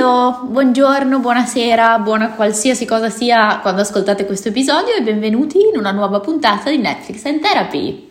[0.00, 5.90] Hello, buongiorno, buonasera, buona qualsiasi cosa sia quando ascoltate questo episodio e benvenuti in una
[5.90, 8.09] nuova puntata di Netflix and Therapy.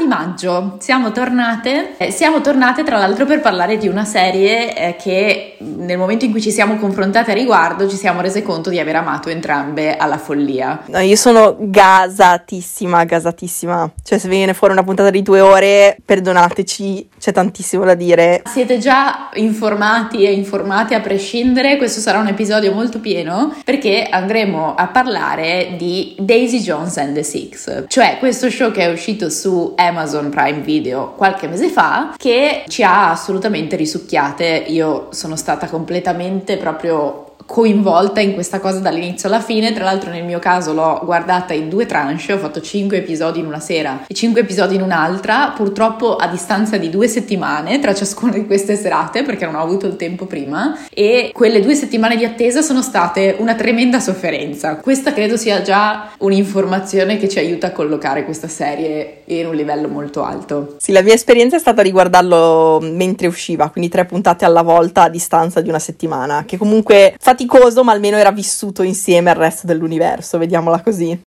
[0.00, 4.96] Di maggio, siamo tornate, eh, siamo tornate tra l'altro per parlare di una serie eh,
[4.96, 8.80] che nel momento in cui ci siamo confrontate a riguardo ci siamo rese conto di
[8.80, 10.82] aver amato entrambe alla follia.
[10.86, 17.08] No, io sono gasatissima, gasatissima, cioè se viene fuori una puntata di due ore, perdonateci,
[17.18, 18.42] c'è tantissimo da dire.
[18.46, 24.74] Siete già informati e informati a prescindere, questo sarà un episodio molto pieno perché andremo
[24.74, 29.74] a parlare di Daisy Jones and the Six, cioè questo show che è uscito su
[29.90, 34.64] Amazon Prime Video qualche mese fa che ci ha assolutamente risucchiate.
[34.68, 39.72] Io sono stata completamente proprio coinvolta in questa cosa dall'inizio alla fine.
[39.72, 43.46] Tra l'altro, nel mio caso l'ho guardata in due tranche, ho fatto 5 episodi in
[43.46, 48.30] una sera e 5 episodi in un'altra, purtroppo a distanza di due settimane tra ciascuna
[48.30, 50.78] di queste serate, perché non ho avuto il tempo prima.
[50.94, 54.76] E quelle due settimane di attesa sono state una tremenda sofferenza.
[54.76, 59.88] Questa credo sia già un'informazione che ci aiuta a collocare questa serie in un livello
[59.88, 60.76] molto alto.
[60.78, 65.02] Sì, la mia esperienza è stata di guardarlo mentre usciva, quindi tre puntate alla volta
[65.02, 69.36] a distanza di una settimana, che comunque fa faticoso, ma almeno era vissuto insieme al
[69.36, 71.18] resto dell'universo, vediamola così.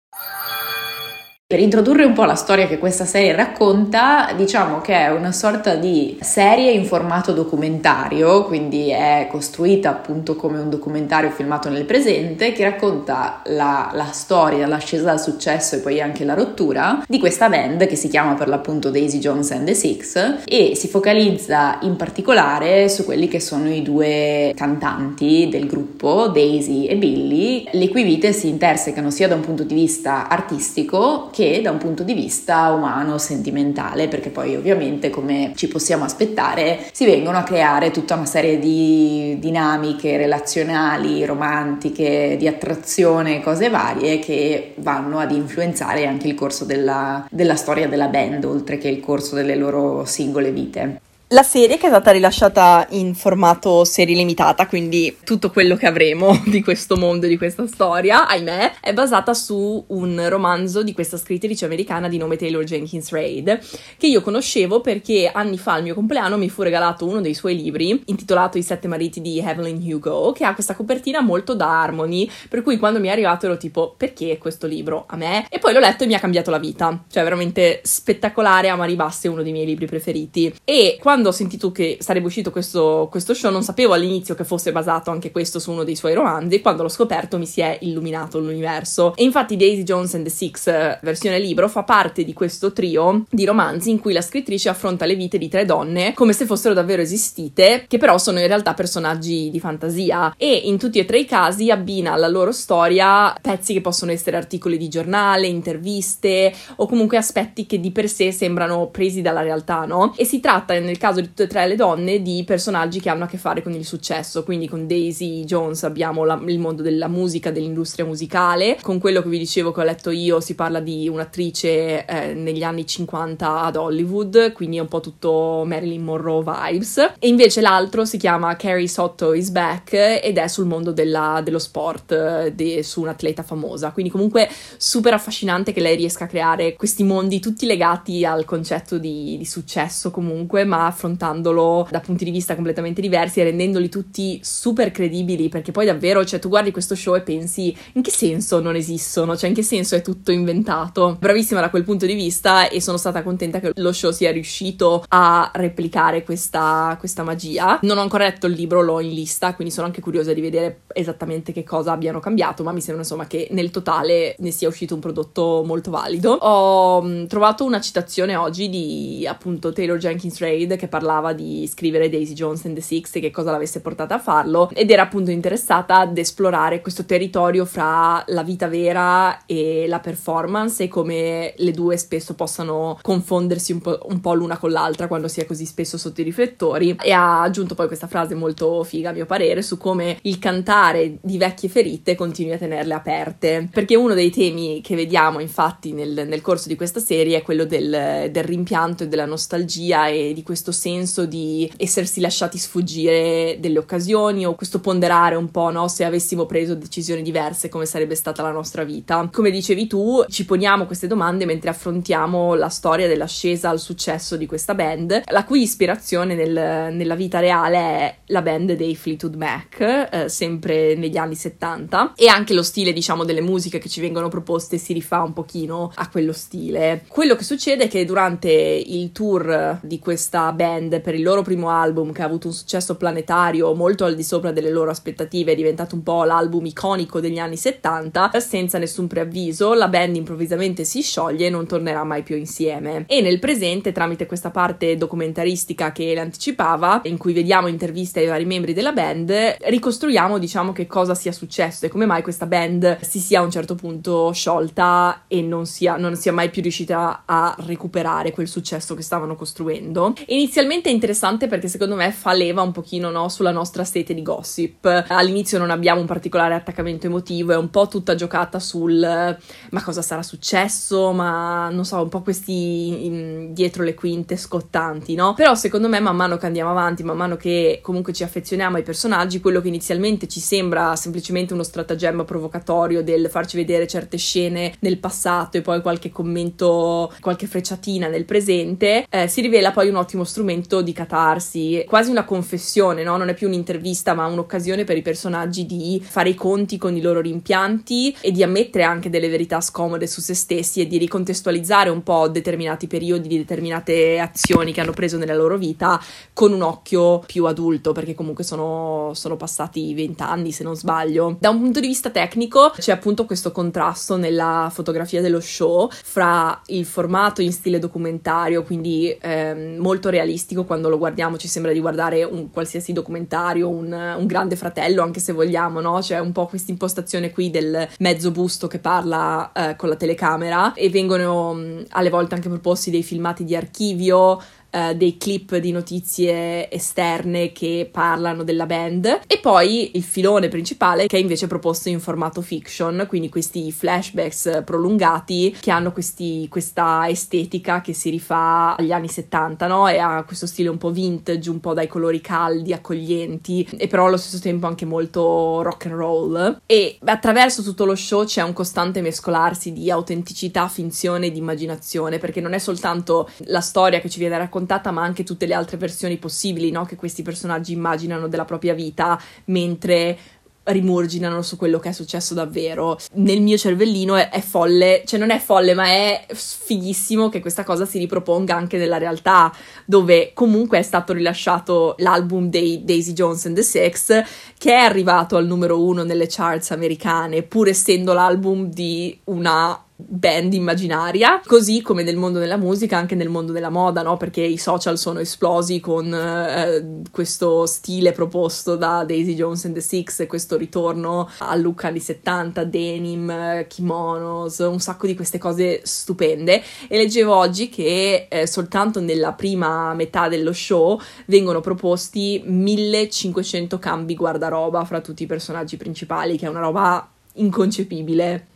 [1.53, 5.75] Per introdurre un po' la storia che questa serie racconta, diciamo che è una sorta
[5.75, 12.53] di serie in formato documentario, quindi è costruita appunto come un documentario filmato nel presente,
[12.53, 17.49] che racconta la, la storia, l'ascesa al successo e poi anche la rottura di questa
[17.49, 21.97] band che si chiama per l'appunto Daisy Jones and the Six e si focalizza in
[21.97, 28.01] particolare su quelli che sono i due cantanti del gruppo, Daisy e Billy, le cui
[28.01, 32.03] vite si intersecano sia da un punto di vista artistico che che da un punto
[32.03, 37.91] di vista umano, sentimentale, perché poi ovviamente come ci possiamo aspettare si vengono a creare
[37.91, 46.05] tutta una serie di dinamiche relazionali, romantiche, di attrazione, cose varie che vanno ad influenzare
[46.05, 50.51] anche il corso della, della storia della band, oltre che il corso delle loro singole
[50.51, 51.01] vite.
[51.33, 56.39] La serie che è stata rilasciata in formato serie limitata, quindi tutto quello che avremo
[56.45, 61.17] di questo mondo e di questa storia, ahimè, è basata su un romanzo di questa
[61.17, 63.59] scrittrice americana di nome Taylor Jenkins Reid,
[63.97, 67.55] che io conoscevo perché anni fa al mio compleanno mi fu regalato uno dei suoi
[67.55, 72.29] libri, intitolato I sette mariti di Evelyn Hugo, che ha questa copertina molto da Harmony,
[72.47, 75.47] per cui quando mi è arrivato ero tipo, perché questo libro a me?
[75.49, 78.95] E poi l'ho letto e mi ha cambiato la vita, cioè veramente spettacolare, a mari
[78.95, 80.53] basse, uno dei miei libri preferiti.
[80.63, 84.43] E quando quando ho sentito che sarebbe uscito questo, questo, show non sapevo all'inizio che
[84.43, 87.77] fosse basato anche questo su uno dei suoi romanzi, quando l'ho scoperto mi si è
[87.81, 89.15] illuminato l'universo.
[89.15, 93.23] E infatti Daisy Jones and the Six, eh, versione libro, fa parte di questo trio
[93.29, 96.73] di romanzi in cui la scrittrice affronta le vite di tre donne come se fossero
[96.73, 101.19] davvero esistite, che però sono in realtà personaggi di fantasia e in tutti e tre
[101.19, 106.85] i casi abbina alla loro storia pezzi che possono essere articoli di giornale, interviste o
[106.85, 110.13] comunque aspetti che di per sé sembrano presi dalla realtà, no?
[110.17, 113.25] E si tratta nel caso di tutte e tre le donne di personaggi che hanno
[113.25, 117.09] a che fare con il successo, quindi con Daisy Jones abbiamo la, il mondo della
[117.09, 121.09] musica, dell'industria musicale, con quello che vi dicevo che ho letto io si parla di
[121.09, 126.97] un'attrice eh, negli anni 50 ad Hollywood, quindi è un po' tutto Marilyn Monroe vibes,
[127.19, 131.59] e invece l'altro si chiama Carrie Sotto is Back ed è sul mondo della, dello
[131.59, 136.75] sport, eh, de, su un'atleta famosa, quindi comunque super affascinante che lei riesca a creare
[136.75, 142.31] questi mondi tutti legati al concetto di, di successo comunque, ma affrontandolo da punti di
[142.31, 146.95] vista completamente diversi e rendendoli tutti super credibili, perché poi davvero, cioè, tu guardi questo
[146.95, 151.17] show e pensi in che senso non esistono, cioè in che senso è tutto inventato.
[151.19, 155.03] Bravissima da quel punto di vista e sono stata contenta che lo show sia riuscito
[155.09, 157.79] a replicare questa, questa magia.
[157.81, 160.81] Non ho ancora letto il libro, l'ho in lista, quindi sono anche curiosa di vedere
[160.93, 164.93] esattamente che cosa abbiano cambiato, ma mi sembra insomma che nel totale ne sia uscito
[164.93, 166.31] un prodotto molto valido.
[166.31, 172.09] Ho mh, trovato una citazione oggi di appunto Taylor Jenkins Reid che parlava di scrivere
[172.09, 175.31] Daisy Jones and the Six e che cosa l'avesse portata a farlo ed era appunto
[175.31, 181.71] interessata ad esplorare questo territorio fra la vita vera e la performance e come le
[181.71, 185.65] due spesso possano confondersi un po', un po l'una con l'altra quando si è così
[185.65, 186.97] spesso sotto i riflettori.
[187.01, 191.17] E ha aggiunto poi questa frase molto figa a mio parere su come il cantare
[191.21, 193.69] di vecchie ferite continui a tenerle aperte.
[193.71, 197.63] Perché uno dei temi che vediamo infatti nel, nel corso di questa serie è quello
[197.63, 203.79] del, del rimpianto e della nostalgia e di questo senso di essersi lasciati sfuggire delle
[203.79, 205.87] occasioni o questo ponderare un po', no?
[205.87, 209.29] Se avessimo preso decisioni diverse, come sarebbe stata la nostra vita.
[209.31, 214.45] Come dicevi tu, ci poniamo queste domande mentre affrontiamo la storia dell'ascesa al successo di
[214.45, 219.79] questa band, la cui ispirazione nel, nella vita reale è la band dei Fleetwood Mac,
[219.79, 224.29] eh, sempre negli anni 70, e anche lo stile, diciamo, delle musiche che ci vengono
[224.29, 227.05] proposte si rifà un pochino a quello stile.
[227.07, 230.62] Quello che succede è che durante il tour di questa band
[231.01, 234.51] per il loro primo album, che ha avuto un successo planetario molto al di sopra
[234.51, 239.73] delle loro aspettative, è diventato un po' l'album iconico degli anni 70, senza nessun preavviso,
[239.73, 243.05] la band improvvisamente si scioglie e non tornerà mai più insieme.
[243.07, 248.45] E nel presente, tramite questa parte documentaristica che l'anticipava, in cui vediamo interviste ai vari
[248.45, 253.19] membri della band, ricostruiamo, diciamo, che cosa sia successo e come mai questa band si
[253.19, 257.55] sia a un certo punto sciolta e non sia, non sia mai più riuscita a
[257.59, 260.13] recuperare quel successo che stavano costruendo.
[260.55, 264.21] Inizialmente è interessante perché secondo me fa leva un pochino no, sulla nostra sete di
[264.21, 264.85] gossip.
[265.07, 270.03] All'inizio non abbiamo un particolare attaccamento emotivo, è un po' tutta giocata sul ma cosa
[270.03, 275.33] sarà successo, ma non so, un po' questi in, dietro le quinte scottanti, no?
[275.33, 278.83] Però secondo me man mano che andiamo avanti, man mano che comunque ci affezioniamo ai
[278.83, 284.75] personaggi, quello che inizialmente ci sembra semplicemente uno stratagemma provocatorio del farci vedere certe scene
[284.81, 289.95] nel passato e poi qualche commento, qualche frecciatina nel presente, eh, si rivela poi un
[289.95, 293.17] ottimo strumento di catarsi, quasi una confessione, no?
[293.17, 297.01] Non è più un'intervista, ma un'occasione per i personaggi di fare i conti con i
[297.01, 301.89] loro rimpianti e di ammettere anche delle verità scomode su se stessi e di ricontestualizzare
[301.89, 306.01] un po' determinati periodi di determinate azioni che hanno preso nella loro vita
[306.33, 311.37] con un occhio più adulto, perché comunque sono, sono passati vent'anni se non sbaglio.
[311.39, 316.61] Da un punto di vista tecnico c'è appunto questo contrasto nella fotografia dello show fra
[316.67, 320.31] il formato in stile documentario, quindi ehm, molto realistico
[320.65, 325.19] quando lo guardiamo, ci sembra di guardare un qualsiasi documentario, un, un grande fratello, anche
[325.19, 325.99] se vogliamo, no?
[325.99, 330.73] C'è un po' questa impostazione qui del mezzo busto che parla eh, con la telecamera
[330.73, 334.39] e vengono mh, alle volte anche proposti dei filmati di archivio
[334.73, 341.05] Uh, dei clip di notizie esterne che parlano della band e poi il filone principale
[341.05, 347.07] che è invece proposto in formato fiction, quindi questi flashbacks prolungati che hanno questi, questa
[347.07, 349.87] estetica che si rifà agli anni 70, no?
[349.87, 354.07] E ha questo stile un po' vintage, un po' dai colori caldi, accoglienti e però
[354.07, 358.53] allo stesso tempo anche molto rock and roll e attraverso tutto lo show c'è un
[358.53, 364.17] costante mescolarsi di autenticità, finzione ed immaginazione perché non è soltanto la storia che ci
[364.17, 366.85] viene raccontata raccontata, ma anche tutte le altre versioni possibili no?
[366.85, 370.17] che questi personaggi immaginano della propria vita mentre
[370.65, 372.97] rimurginano su quello che è successo davvero.
[373.15, 377.65] Nel mio cervellino è, è, folle, cioè non è folle, ma è fighissimo che questa
[377.65, 379.51] cosa si riproponga anche nella realtà,
[379.85, 384.23] dove comunque è stato rilasciato l'album dei Daisy Jones and the Six,
[384.57, 390.53] che è arrivato al numero uno nelle charts americane, pur essendo l'album di una band
[390.53, 394.17] immaginaria, così come nel mondo della musica, anche nel mondo della moda, no?
[394.17, 399.81] Perché i social sono esplosi con eh, questo stile proposto da Daisy Jones and the
[399.81, 405.81] Six e questo ritorno al look anni 70, denim, kimonos, un sacco di queste cose
[405.83, 406.61] stupende.
[406.87, 414.15] E leggevo oggi che eh, soltanto nella prima metà dello show vengono proposti 1500 cambi
[414.15, 418.47] guardaroba fra tutti i personaggi principali, che è una roba inconcepibile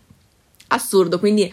[0.68, 1.52] assurdo, quindi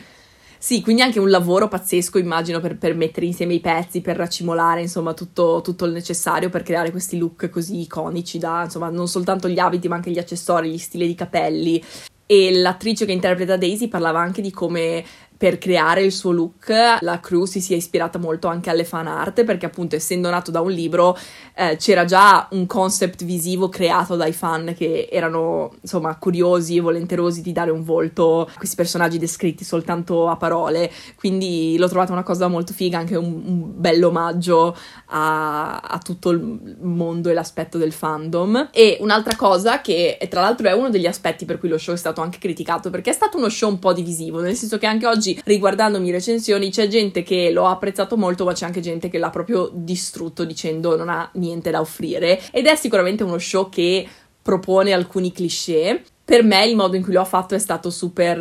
[0.64, 4.80] sì, quindi anche un lavoro pazzesco, immagino, per, per mettere insieme i pezzi, per racimolare,
[4.80, 9.47] insomma, tutto, tutto, il necessario per creare questi look così iconici da, insomma, non soltanto
[9.47, 11.85] gli abiti, ma anche gli accessori, gli stili di capelli.
[12.25, 15.04] E l'attrice che interpreta Daisy parlava anche di come
[15.37, 19.45] per creare il suo look la crew si sia ispirata molto anche alle fan art
[19.45, 21.17] perché appunto essendo nato da un libro
[21.55, 27.43] eh, c'era già un concept visivo creato dai fan che erano insomma curiosi e volenterosi
[27.43, 30.91] di dare un volto a questi personaggi descritti soltanto a parole.
[31.17, 34.76] Quindi l'ho trovata una cosa molto figa anche un, un bel omaggio
[35.07, 38.71] a, a, tutto il mondo e l'aspetto del fandom.
[38.73, 41.99] E un'altra cosa che tra l'altro è uno degli aspetti per cui lo show è
[41.99, 45.07] stato anche criticato perché è stato uno show un po' divisivo nel senso che anche
[45.07, 49.19] oggi riguardandomi recensioni c'è gente che lo ha apprezzato molto ma c'è anche gente che
[49.19, 52.40] l'ha proprio distrutto dicendo non ha niente da offrire.
[52.50, 54.07] Ed è sicuramente uno show che
[54.43, 58.40] propone alcuni cliché per me il modo in cui lo ha fatto è stato super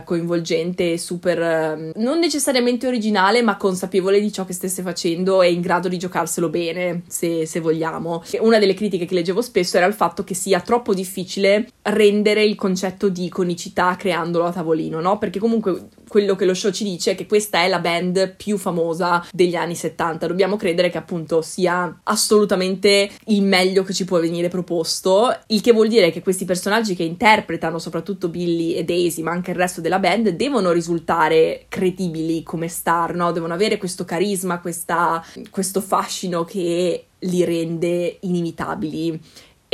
[0.00, 5.50] uh, coinvolgente, super uh, non necessariamente originale, ma consapevole di ciò che stesse facendo e
[5.50, 8.22] in grado di giocarselo bene, se, se vogliamo.
[8.40, 12.54] Una delle critiche che leggevo spesso era il fatto che sia troppo difficile rendere il
[12.54, 15.18] concetto di iconicità creandolo a tavolino, no?
[15.18, 18.56] Perché comunque quello che lo show ci dice è che questa è la band più
[18.56, 20.28] famosa degli anni 70.
[20.28, 25.72] Dobbiamo credere che appunto sia assolutamente il meglio che ci può venire proposto, il che
[25.72, 29.80] vuol dire che questi personaggi che interpretano soprattutto Billy e Daisy, ma anche il resto
[29.80, 33.32] della band, devono risultare credibili come star, no?
[33.32, 39.18] Devono avere questo carisma, questa, questo fascino che li rende inimitabili.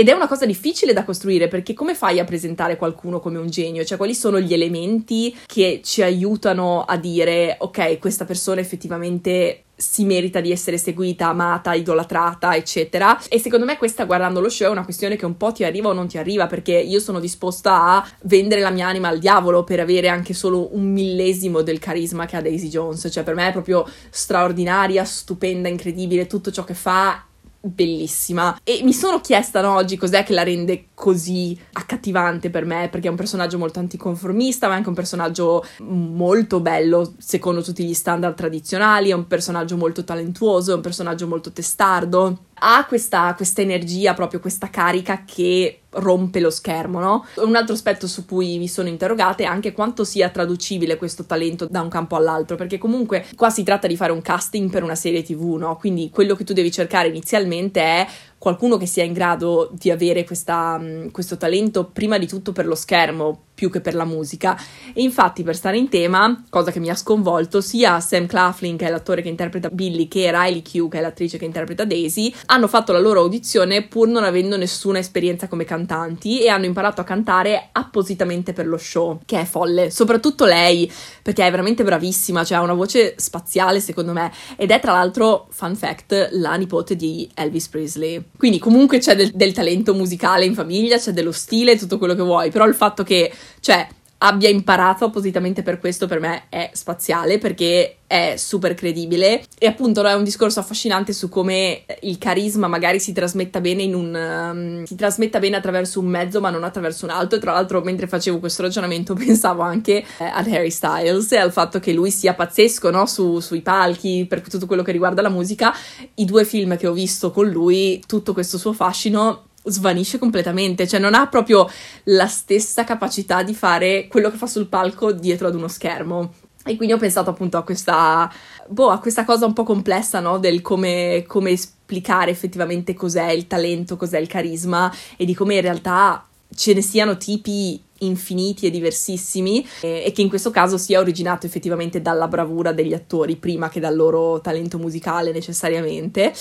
[0.00, 3.50] Ed è una cosa difficile da costruire perché come fai a presentare qualcuno come un
[3.50, 3.84] genio?
[3.84, 10.06] Cioè, quali sono gli elementi che ci aiutano a dire, ok, questa persona effettivamente si
[10.06, 13.20] merita di essere seguita, amata, idolatrata, eccetera.
[13.28, 15.90] E secondo me questa, guardando lo show, è una questione che un po' ti arriva
[15.90, 19.64] o non ti arriva, perché io sono disposta a vendere la mia anima al diavolo
[19.64, 23.06] per avere anche solo un millesimo del carisma che ha Daisy Jones.
[23.12, 27.22] Cioè, per me è proprio straordinaria, stupenda, incredibile, tutto ciò che fa
[27.60, 28.58] bellissima.
[28.64, 33.08] E mi sono chiesta no, oggi cos'è che la rende così accattivante per me perché
[33.08, 37.94] è un personaggio molto anticonformista ma è anche un personaggio molto bello secondo tutti gli
[37.94, 42.44] standard tradizionali è un personaggio molto talentuoso è un personaggio molto testardo.
[42.62, 47.26] Ha questa, questa energia, proprio questa carica che rompe lo schermo, no?
[47.36, 51.66] Un altro aspetto su cui mi sono interrogata è anche quanto sia traducibile questo talento
[51.68, 54.94] da un campo all'altro, perché comunque qua si tratta di fare un casting per una
[54.94, 55.76] serie TV, no?
[55.76, 58.06] Quindi quello che tu devi cercare inizialmente è
[58.40, 62.64] qualcuno che sia in grado di avere questa, mm, questo talento prima di tutto per
[62.64, 64.58] lo schermo più che per la musica.
[64.94, 68.86] E infatti, per stare in tema, cosa che mi ha sconvolto, sia Sam Claflin, che
[68.86, 72.66] è l'attore che interpreta Billy, che Riley Q, che è l'attrice che interpreta Daisy, hanno
[72.66, 77.04] fatto la loro audizione pur non avendo nessuna esperienza come cantanti e hanno imparato a
[77.04, 79.90] cantare appositamente per lo show, che è folle.
[79.90, 80.90] Soprattutto lei,
[81.22, 85.48] perché è veramente bravissima, cioè ha una voce spaziale secondo me, ed è tra l'altro,
[85.50, 88.29] fun fact, la nipote di Elvis Presley.
[88.40, 92.22] Quindi comunque c'è del, del talento musicale in famiglia, c'è dello stile, tutto quello che
[92.22, 93.30] vuoi, però il fatto che,
[93.60, 93.86] cioè,
[94.22, 100.02] abbia imparato appositamente per questo per me è spaziale perché è super credibile e appunto
[100.02, 104.84] è un discorso affascinante su come il carisma magari si trasmetta bene in un um,
[104.84, 108.08] si trasmetta bene attraverso un mezzo ma non attraverso un altro e tra l'altro mentre
[108.08, 112.34] facevo questo ragionamento pensavo anche eh, ad Harry Styles e al fatto che lui sia
[112.34, 113.06] pazzesco no?
[113.06, 115.72] su, sui palchi per tutto quello che riguarda la musica
[116.14, 121.00] i due film che ho visto con lui tutto questo suo fascino svanisce completamente, cioè
[121.00, 121.68] non ha proprio
[122.04, 126.32] la stessa capacità di fare quello che fa sul palco dietro ad uno schermo.
[126.64, 128.30] E quindi ho pensato appunto a questa,
[128.68, 130.38] boh, a questa cosa un po' complessa, no?
[130.38, 135.62] Del come, come esplicare effettivamente cos'è il talento, cos'è il carisma e di come in
[135.62, 141.46] realtà ce ne siano tipi infiniti e diversissimi e, che in questo caso sia originato
[141.46, 146.32] effettivamente dalla bravura degli attori prima che dal loro talento musicale necessariamente.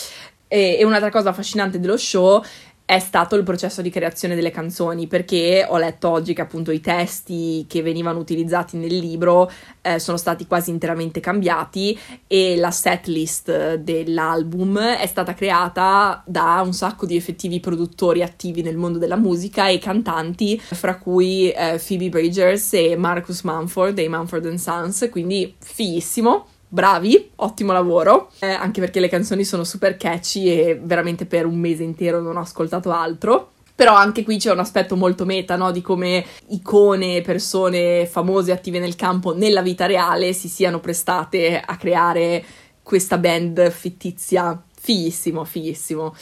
[0.52, 2.44] E un'altra cosa affascinante dello show
[2.90, 6.82] è stato il processo di creazione delle canzoni, perché ho letto oggi che appunto i
[6.82, 13.76] testi che venivano utilizzati nel libro eh, sono stati quasi interamente cambiati e la setlist
[13.76, 19.68] dell'album è stata creata da un sacco di effettivi produttori attivi nel mondo della musica
[19.68, 26.48] e cantanti, fra cui eh, Phoebe Bridgers e Marcus Mumford dei Mumford Sons, quindi fighissimo
[26.70, 31.58] bravi, ottimo lavoro, eh, anche perché le canzoni sono super catchy e veramente per un
[31.58, 33.52] mese intero non ho ascoltato altro.
[33.76, 35.72] Però anche qui c'è un aspetto molto meta, no?
[35.72, 41.78] Di come icone, persone famose attive nel campo nella vita reale si siano prestate a
[41.78, 42.44] creare
[42.84, 44.62] questa band fittizia.
[44.82, 46.14] Fighissimo, fighissimo.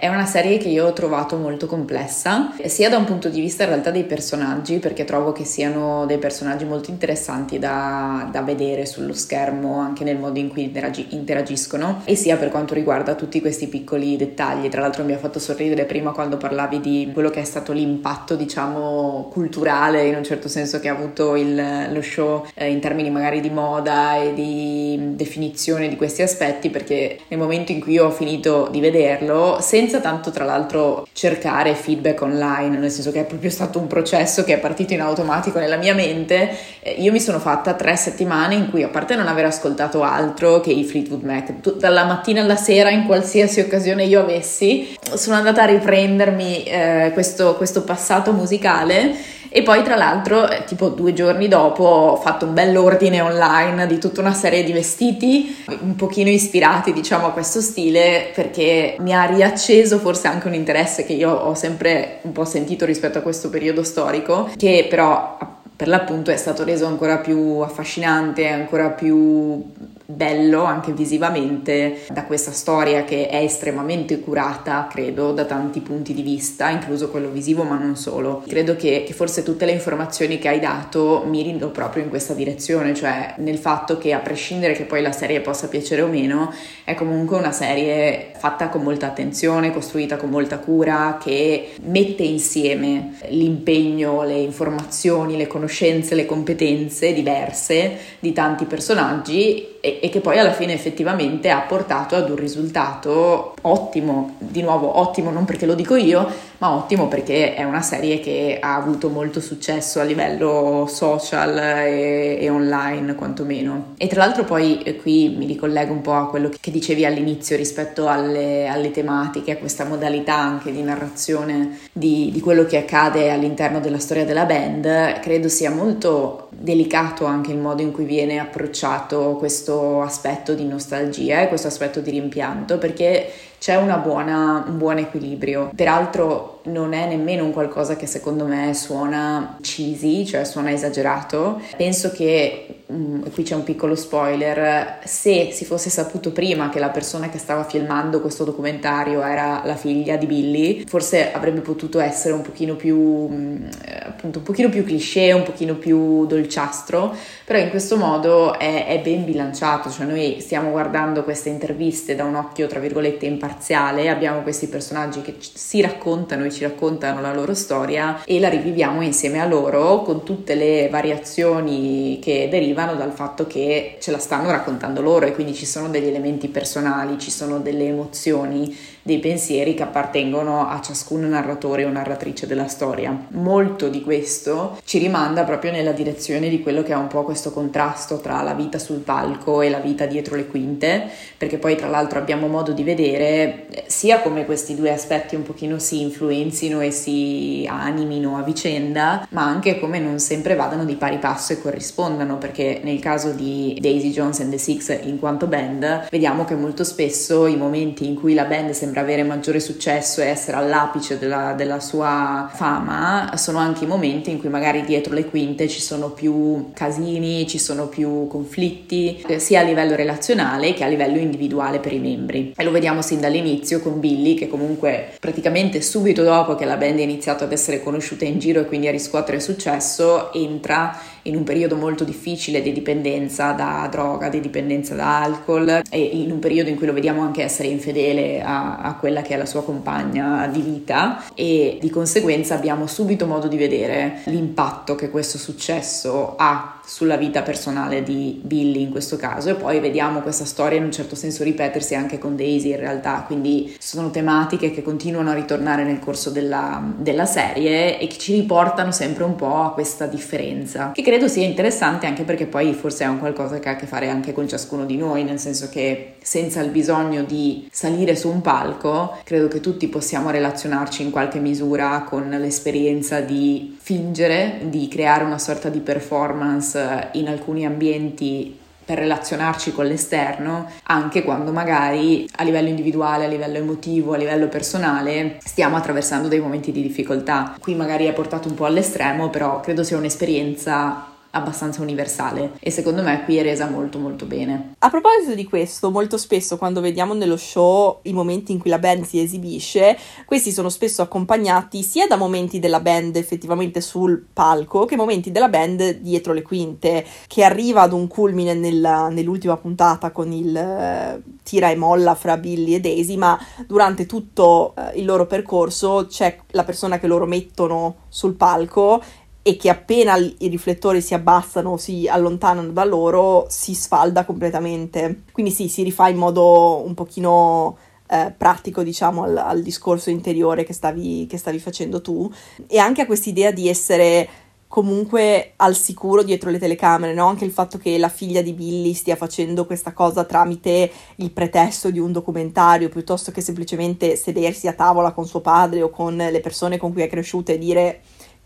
[0.00, 3.64] È una serie che io ho trovato molto complessa, sia da un punto di vista
[3.64, 8.86] in realtà dei personaggi, perché trovo che siano dei personaggi molto interessanti da, da vedere
[8.86, 13.42] sullo schermo, anche nel modo in cui interagi- interagiscono, e sia per quanto riguarda tutti
[13.42, 14.70] questi piccoli dettagli.
[14.70, 18.36] Tra l'altro mi ha fatto sorridere prima quando parlavi di quello che è stato l'impatto,
[18.36, 23.10] diciamo, culturale, in un certo senso che ha avuto il, lo show eh, in termini
[23.10, 28.10] magari di moda e di definizione di questi aspetti, perché nel momento in cui ho
[28.10, 33.24] finito di vederlo, senza senza tanto tra l'altro cercare feedback online, nel senso che è
[33.24, 36.56] proprio stato un processo che è partito in automatico nella mia mente.
[36.80, 40.60] Eh, io mi sono fatta tre settimane in cui, a parte non aver ascoltato altro
[40.60, 45.62] che i Fleetwood Mac, dalla mattina alla sera, in qualsiasi occasione io avessi, sono andata
[45.62, 51.48] a riprendermi eh, questo, questo passato musicale E poi tra l'altro, eh, tipo due giorni
[51.48, 56.92] dopo, ho fatto un bell'ordine online di tutta una serie di vestiti, un pochino ispirati
[56.92, 61.54] diciamo a questo stile, perché mi ha riacceso forse anche un interesse che io ho
[61.54, 65.36] sempre un po' sentito rispetto a questo periodo storico, che però
[65.74, 69.64] per l'appunto è stato reso ancora più affascinante, ancora più
[70.10, 76.22] bello anche visivamente da questa storia che è estremamente curata, credo, da tanti punti di
[76.22, 78.42] vista, incluso quello visivo, ma non solo.
[78.46, 82.94] Credo che, che, forse tutte le informazioni che hai dato mirino proprio in questa direzione,
[82.94, 86.52] cioè nel fatto che a prescindere che poi la serie possa piacere o meno,
[86.84, 93.14] è comunque una serie fatta con molta attenzione, costruita con molta cura, che mette insieme
[93.28, 100.38] l'impegno, le informazioni, le conoscenze, le competenze diverse di tanti personaggi e, e, che poi
[100.38, 105.74] alla fine effettivamente ha portato ad un risultato ottimo, di nuovo ottimo non perché lo
[105.74, 106.28] dico io,
[106.60, 112.38] ma ottimo perché è una serie che ha avuto molto successo a livello social e,
[112.38, 113.94] e online quantomeno.
[113.96, 117.56] E tra l'altro poi eh, qui mi ricollego un po' a quello che dicevi all'inizio
[117.56, 123.30] rispetto alle, alle tematiche, a questa modalità anche di narrazione di, di quello che accade
[123.30, 128.38] all'interno della storia della band, credo sia molto delicato anche il modo in cui viene
[128.38, 134.98] approcciato questo aspetto di nostalgia e questo aspetto di rimpianto perché c'è buona, un buon
[134.98, 135.70] equilibrio.
[135.74, 141.60] Peraltro non è nemmeno un qualcosa che secondo me suona cheesy, cioè suona esagerato.
[141.76, 146.90] Penso che, um, qui c'è un piccolo spoiler, se si fosse saputo prima che la
[146.90, 152.34] persona che stava filmando questo documentario era la figlia di Billy, forse avrebbe potuto essere
[152.34, 153.68] un pochino più, um,
[154.04, 159.00] appunto, un pochino più cliché, un pochino più dolciastro, però in questo modo è, è
[159.00, 164.42] ben bilanciato, cioè noi stiamo guardando queste interviste da un occhio, tra virgolette, imparziale, abbiamo
[164.42, 169.46] questi personaggi che si raccontano ci raccontano la loro storia e la riviviamo insieme a
[169.46, 175.26] loro con tutte le variazioni che derivano dal fatto che ce la stanno raccontando loro
[175.26, 180.68] e quindi ci sono degli elementi personali, ci sono delle emozioni dei pensieri che appartengono
[180.68, 183.26] a ciascun narratore o narratrice della storia.
[183.30, 187.52] Molto di questo ci rimanda proprio nella direzione di quello che è un po' questo
[187.52, 191.88] contrasto tra la vita sul palco e la vita dietro le quinte, perché poi tra
[191.88, 196.80] l'altro abbiamo modo di vedere eh, sia come questi due aspetti un pochino si influenzino
[196.80, 201.60] e si animino a vicenda, ma anche come non sempre vadano di pari passo e
[201.60, 206.54] corrispondano, perché nel caso di Daisy Jones and the Six in quanto band, vediamo che
[206.54, 210.56] molto spesso i momenti in cui la band sembra sembra avere maggiore successo e essere
[210.56, 215.68] all'apice della, della, sua fama, sono anche i momenti in cui magari dietro le quinte
[215.68, 220.88] ci sono più casini, ci sono più conflitti, eh, sia a livello relazionale che a
[220.88, 222.52] livello individuale per i membri.
[222.56, 226.98] E lo vediamo sin dall'inizio con Billy, che comunque praticamente subito dopo che la band
[226.98, 231.44] è iniziato ad essere conosciuta in giro e quindi a riscuotere successo, entra in un
[231.44, 236.70] periodo molto difficile di dipendenza da droga, di dipendenza da alcol e in un periodo
[236.70, 240.46] in cui lo vediamo anche essere infedele a, a quella che è la sua compagna
[240.46, 246.79] di vita e di conseguenza abbiamo subito modo di vedere l'impatto che questo successo ha
[246.90, 250.90] sulla vita personale di Billy in questo caso e poi vediamo questa storia in un
[250.90, 255.84] certo senso ripetersi anche con Daisy in realtà, quindi sono tematiche che continuano a ritornare
[255.84, 260.90] nel corso della, della serie e che ci riportano sempre un po' a questa differenza,
[260.90, 263.86] che credo sia interessante anche perché poi forse è un qualcosa che ha a che
[263.86, 268.28] fare anche con ciascuno di noi, nel senso che senza il bisogno di salire su
[268.28, 274.86] un palco, credo che tutti possiamo relazionarci in qualche misura con l'esperienza di fingere, di
[274.86, 282.28] creare una sorta di performance in alcuni ambienti per relazionarci con l'esterno, anche quando magari
[282.36, 287.56] a livello individuale, a livello emotivo, a livello personale stiamo attraversando dei momenti di difficoltà.
[287.58, 293.02] Qui magari è portato un po' all'estremo, però credo sia un'esperienza abbastanza universale e secondo
[293.02, 294.74] me qui è resa molto molto bene.
[294.78, 298.78] A proposito di questo, molto spesso quando vediamo nello show i momenti in cui la
[298.78, 304.84] band si esibisce, questi sono spesso accompagnati sia da momenti della band effettivamente sul palco
[304.84, 310.10] che momenti della band dietro le quinte, che arriva ad un culmine nella, nell'ultima puntata
[310.10, 315.04] con il uh, tira e molla fra Billy e Daisy, ma durante tutto uh, il
[315.04, 319.00] loro percorso c'è la persona che loro mettono sul palco
[319.42, 325.22] e che appena i riflettori si abbassano si allontanano da loro si sfalda completamente.
[325.32, 330.64] Quindi sì, si rifà in modo un pochino eh, pratico, diciamo, al, al discorso interiore
[330.64, 332.30] che stavi, che stavi facendo tu
[332.66, 334.28] e anche a quest'idea di essere
[334.70, 337.26] comunque al sicuro dietro le telecamere, no?
[337.26, 341.90] Anche il fatto che la figlia di Billy stia facendo questa cosa tramite il pretesto
[341.90, 346.40] di un documentario, piuttosto che semplicemente sedersi a tavola con suo padre o con le
[346.40, 348.00] persone con cui è cresciuta e dire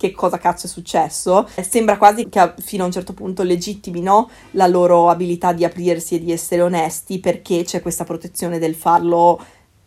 [0.08, 1.48] che cosa cazzo è successo.
[1.60, 6.20] Sembra quasi che fino a un certo punto legittimino la loro abilità di aprirsi e
[6.20, 9.40] di essere onesti perché c'è questa protezione del farlo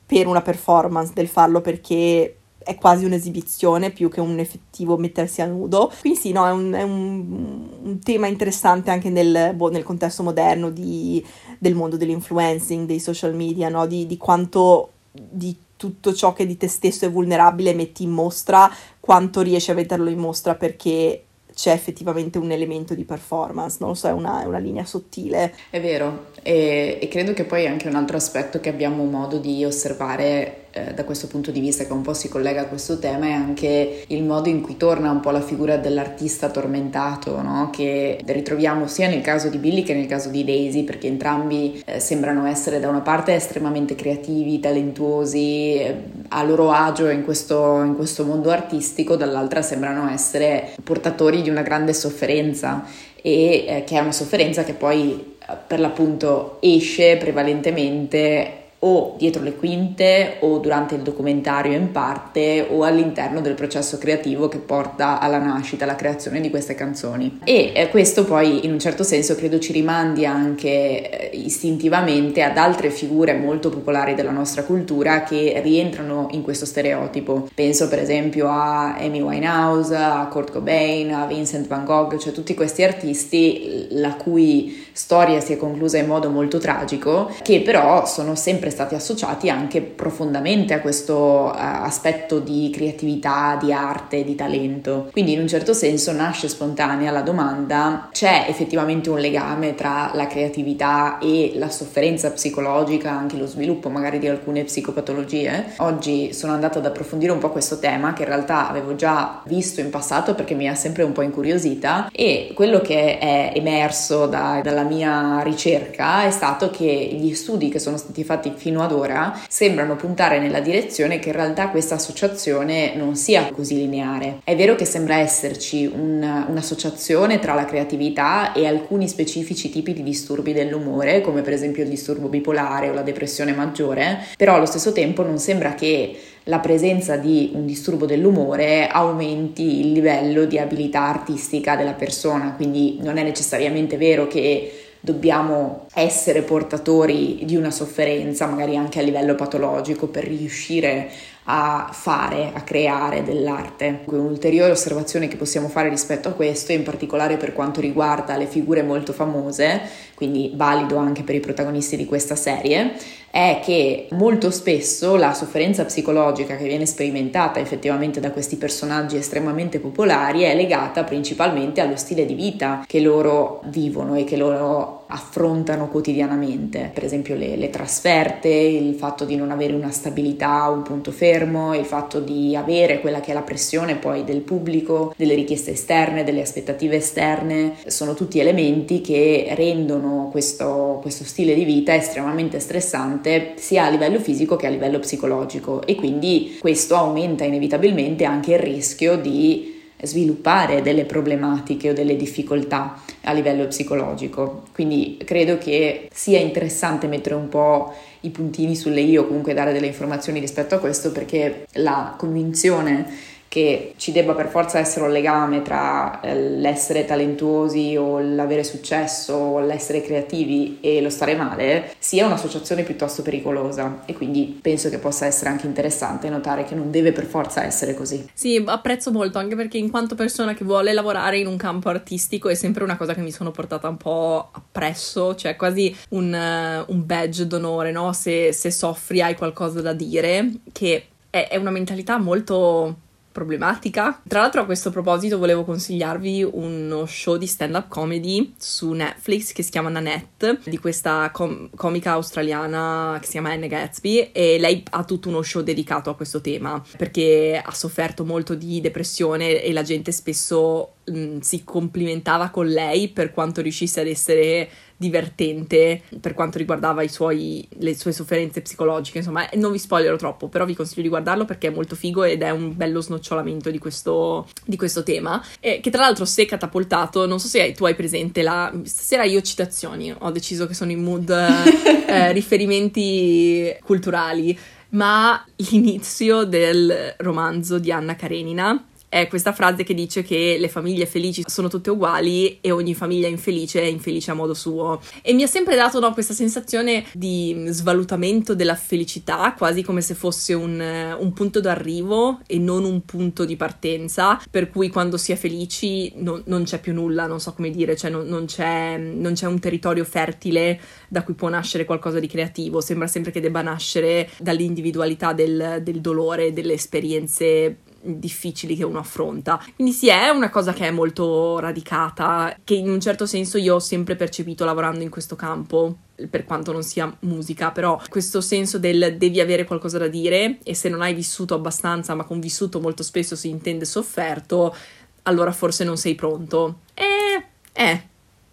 [0.05, 5.45] per una performance, del farlo perché è quasi un'esibizione più che un effettivo mettersi a
[5.45, 5.91] nudo.
[6.01, 10.23] Quindi sì, no, è un, è un, un tema interessante anche nel, boh, nel contesto
[10.23, 11.23] moderno di,
[11.59, 13.85] del mondo dell'influencing, dei social media, no?
[13.85, 18.69] di, di quanto di tutto ciò che di te stesso è vulnerabile metti in mostra,
[18.99, 21.21] quanto riesci a metterlo in mostra perché
[21.57, 25.55] c'è effettivamente un elemento di performance, non lo so, è una, una linea sottile.
[25.71, 29.65] È vero, e, e, credo che poi anche un altro aspetto che abbiamo modo di
[29.65, 33.25] osservare eh, da questo punto di vista, che un po' si collega a questo tema,
[33.25, 37.69] è anche il modo in cui torna un po' la figura dell'artista tormentato, no?
[37.71, 41.99] che ritroviamo sia nel caso di Billy che nel caso di Daisy, perché entrambi eh,
[41.99, 45.95] sembrano essere da una parte estremamente creativi, talentuosi, eh,
[46.29, 51.61] a loro agio in questo, in questo mondo artistico, dall'altra sembrano essere portatori di una
[51.61, 52.85] grande sofferenza
[53.21, 59.41] e eh, che è una sofferenza che poi eh, per l'appunto esce prevalentemente o dietro
[59.41, 65.19] le quinte o durante il documentario in parte o all'interno del processo creativo che porta
[65.19, 67.39] alla nascita, alla creazione di queste canzoni.
[67.43, 72.57] E eh, questo poi in un certo senso credo ci rimandi anche eh, istintivamente ad
[72.57, 77.49] altre figure molto popolari della nostra cultura che rientrano in questo stereotipo.
[77.53, 82.53] Penso per esempio a Amy Winehouse, a Kurt Cobain, a Vincent Van Gogh, cioè tutti
[82.53, 88.35] questi artisti la cui storia si è conclusa in modo molto tragico, che però sono
[88.35, 94.35] sempre sempre stati associati anche profondamente a questo uh, aspetto di creatività, di arte, di
[94.35, 95.09] talento.
[95.11, 100.27] Quindi in un certo senso nasce spontanea la domanda, c'è effettivamente un legame tra la
[100.27, 105.73] creatività e la sofferenza psicologica, anche lo sviluppo magari di alcune psicopatologie?
[105.77, 109.81] Oggi sono andata ad approfondire un po' questo tema che in realtà avevo già visto
[109.81, 114.61] in passato perché mi ha sempre un po' incuriosita e quello che è emerso da,
[114.63, 119.39] dalla mia ricerca è stato che gli studi che sono stati fatti fino ad ora
[119.47, 124.39] sembrano puntare nella direzione che in realtà questa associazione non sia così lineare.
[124.43, 130.03] È vero che sembra esserci un, un'associazione tra la creatività e alcuni specifici tipi di
[130.03, 134.91] disturbi dell'umore, come per esempio il disturbo bipolare o la depressione maggiore, però allo stesso
[134.91, 136.17] tempo non sembra che
[136.47, 142.97] la presenza di un disturbo dell'umore aumenti il livello di abilità artistica della persona, quindi
[143.01, 149.35] non è necessariamente vero che dobbiamo essere portatori di una sofferenza, magari anche a livello
[149.35, 151.09] patologico, per riuscire
[151.49, 154.01] a fare, a creare dell'arte.
[154.03, 158.83] Un'ulteriore osservazione che possiamo fare rispetto a questo, in particolare per quanto riguarda le figure
[158.83, 159.79] molto famose,
[160.13, 162.95] quindi valido anche per i protagonisti di questa serie,
[163.31, 169.79] è che molto spesso la sofferenza psicologica che viene sperimentata effettivamente da questi personaggi estremamente
[169.79, 175.87] popolari è legata principalmente allo stile di vita che loro vivono e che loro affrontano
[175.87, 181.11] quotidianamente, per esempio le, le trasferte, il fatto di non avere una stabilità, un punto
[181.11, 185.71] fermo, il fatto di avere quella che è la pressione poi del pubblico, delle richieste
[185.71, 192.59] esterne, delle aspettative esterne, sono tutti elementi che rendono questo, questo stile di vita estremamente
[192.59, 195.85] stressante sia a livello fisico che a livello psicologico.
[195.85, 203.01] E quindi questo aumenta inevitabilmente anche il rischio di sviluppare delle problematiche o delle difficoltà
[203.23, 204.63] a livello psicologico.
[204.73, 209.73] Quindi credo che sia interessante mettere un po' i puntini sulle i o comunque dare
[209.73, 215.11] delle informazioni rispetto a questo perché la convinzione che ci debba per forza essere un
[215.11, 221.95] legame tra eh, l'essere talentuosi o l'avere successo o l'essere creativi e lo stare male
[221.99, 226.91] sia un'associazione piuttosto pericolosa e quindi penso che possa essere anche interessante notare che non
[226.91, 228.27] deve per forza essere così.
[228.33, 232.49] Sì, apprezzo molto anche perché in quanto persona che vuole lavorare in un campo artistico
[232.49, 236.91] è sempre una cosa che mi sono portata un po' appresso, cioè quasi un, uh,
[236.91, 238.13] un badge d'onore, no?
[238.13, 243.05] Se, se soffri hai qualcosa da dire, che è, è una mentalità molto
[243.37, 244.19] problematica.
[244.27, 249.61] Tra l'altro a questo proposito volevo consigliarvi uno show di stand-up comedy su Netflix che
[249.61, 254.83] si chiama Nanette, di questa com- comica australiana che si chiama Anne Gatsby e lei
[254.89, 259.71] ha tutto uno show dedicato a questo tema perché ha sofferto molto di depressione e
[259.71, 266.01] la gente spesso mh, mm, si complimentava con lei per quanto riuscisse ad essere divertente
[266.19, 269.19] per quanto riguardava suoi, le sue sofferenze psicologiche.
[269.19, 272.41] Insomma, non vi spoilerò troppo, però vi consiglio di guardarlo perché è molto figo ed
[272.41, 275.41] è un bello snocciolamento di questo, di questo tema.
[275.59, 278.73] Eh, che tra l'altro, se catapultato, non so se tu hai presente la.
[278.83, 284.57] Stasera io citazioni, ho deciso che sono in mood eh, riferimenti culturali
[284.89, 291.05] ma l'inizio del romanzo di Anna Karenina è questa frase che dice che le famiglie
[291.05, 295.01] felici sono tutte uguali e ogni famiglia infelice è infelice a modo suo.
[295.21, 300.13] E mi ha sempre dato no, questa sensazione di svalutamento della felicità, quasi come se
[300.13, 305.31] fosse un, un punto d'arrivo e non un punto di partenza, per cui quando si
[305.31, 308.97] è felici non, non c'è più nulla, non so come dire, cioè non, non, c'è,
[308.97, 313.39] non c'è un territorio fertile da cui può nascere qualcosa di creativo, sembra sempre che
[313.39, 317.77] debba nascere dall'individualità del, del dolore, delle esperienze
[318.15, 319.61] difficili che uno affronta.
[319.75, 323.75] Quindi sì, è una cosa che è molto radicata, che in un certo senso io
[323.75, 325.97] ho sempre percepito lavorando in questo campo,
[326.29, 330.73] per quanto non sia musica, però questo senso del devi avere qualcosa da dire e
[330.73, 334.75] se non hai vissuto abbastanza, ma con vissuto molto spesso si intende sofferto,
[335.23, 336.79] allora forse non sei pronto.
[336.93, 338.07] E eh,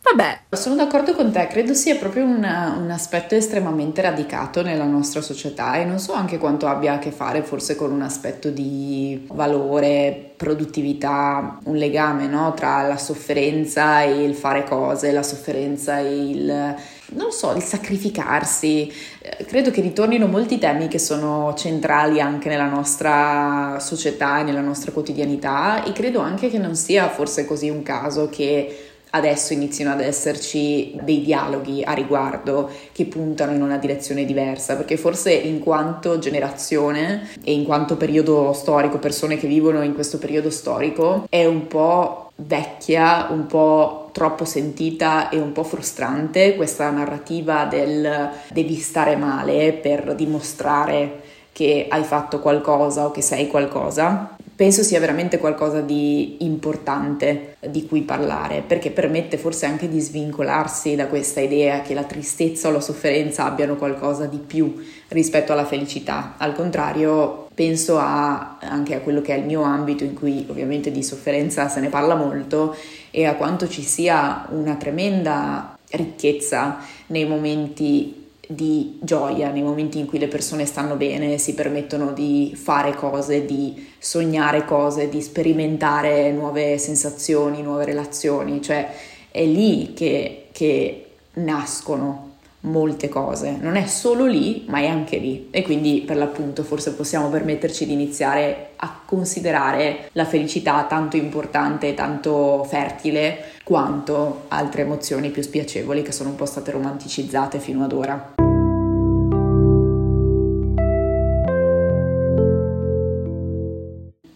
[0.04, 0.40] Vabbè.
[0.50, 5.76] Sono d'accordo con te, credo sia proprio un, un, aspetto estremamente radicato nella nostra società
[5.76, 10.32] e non so anche quanto abbia a che fare forse con un aspetto di valore,
[10.36, 12.52] produttività, un legame no?
[12.52, 16.74] tra la sofferenza e il fare cose, la sofferenza e il,
[17.14, 18.92] non so, il sacrificarsi.
[19.20, 24.60] Eh, credo che ritornino molti temi che sono centrali anche nella nostra società e nella
[24.60, 28.83] nostra quotidianità e credo anche che non sia forse così un caso che
[29.14, 34.96] adesso iniziano ad esserci dei dialoghi a riguardo che puntano in una direzione diversa, perché
[34.96, 40.50] forse in quanto generazione e in quanto periodo storico, persone che vivono in questo periodo
[40.50, 47.64] storico, è un po' vecchia, un po' troppo sentita e un po' frustrante questa narrativa
[47.66, 51.22] del devi stare male per dimostrare
[51.52, 57.86] che hai fatto qualcosa o che sei qualcosa penso sia veramente qualcosa di importante di
[57.86, 62.72] cui parlare, perché permette forse anche di svincolarsi da questa idea che la tristezza o
[62.72, 64.74] la sofferenza abbiano qualcosa di più
[65.08, 66.34] rispetto alla felicità.
[66.38, 70.90] Al contrario, penso a, anche a quello che è il mio ambito in cui ovviamente
[70.90, 72.76] di sofferenza se ne parla molto
[73.10, 80.06] e a quanto ci sia una tremenda ricchezza nei momenti di gioia nei momenti in
[80.06, 86.30] cui le persone stanno bene, si permettono di fare cose, di sognare cose, di sperimentare
[86.32, 88.88] nuove sensazioni, nuove relazioni, cioè
[89.30, 92.32] è lì che, che nascono
[92.64, 95.48] molte cose, non è solo lì, ma è anche lì.
[95.50, 101.94] E quindi per l'appunto forse possiamo permetterci di iniziare a considerare la felicità tanto importante
[101.94, 107.92] tanto fertile quanto altre emozioni più spiacevoli che sono un po' state romanticizzate fino ad
[107.92, 108.33] ora.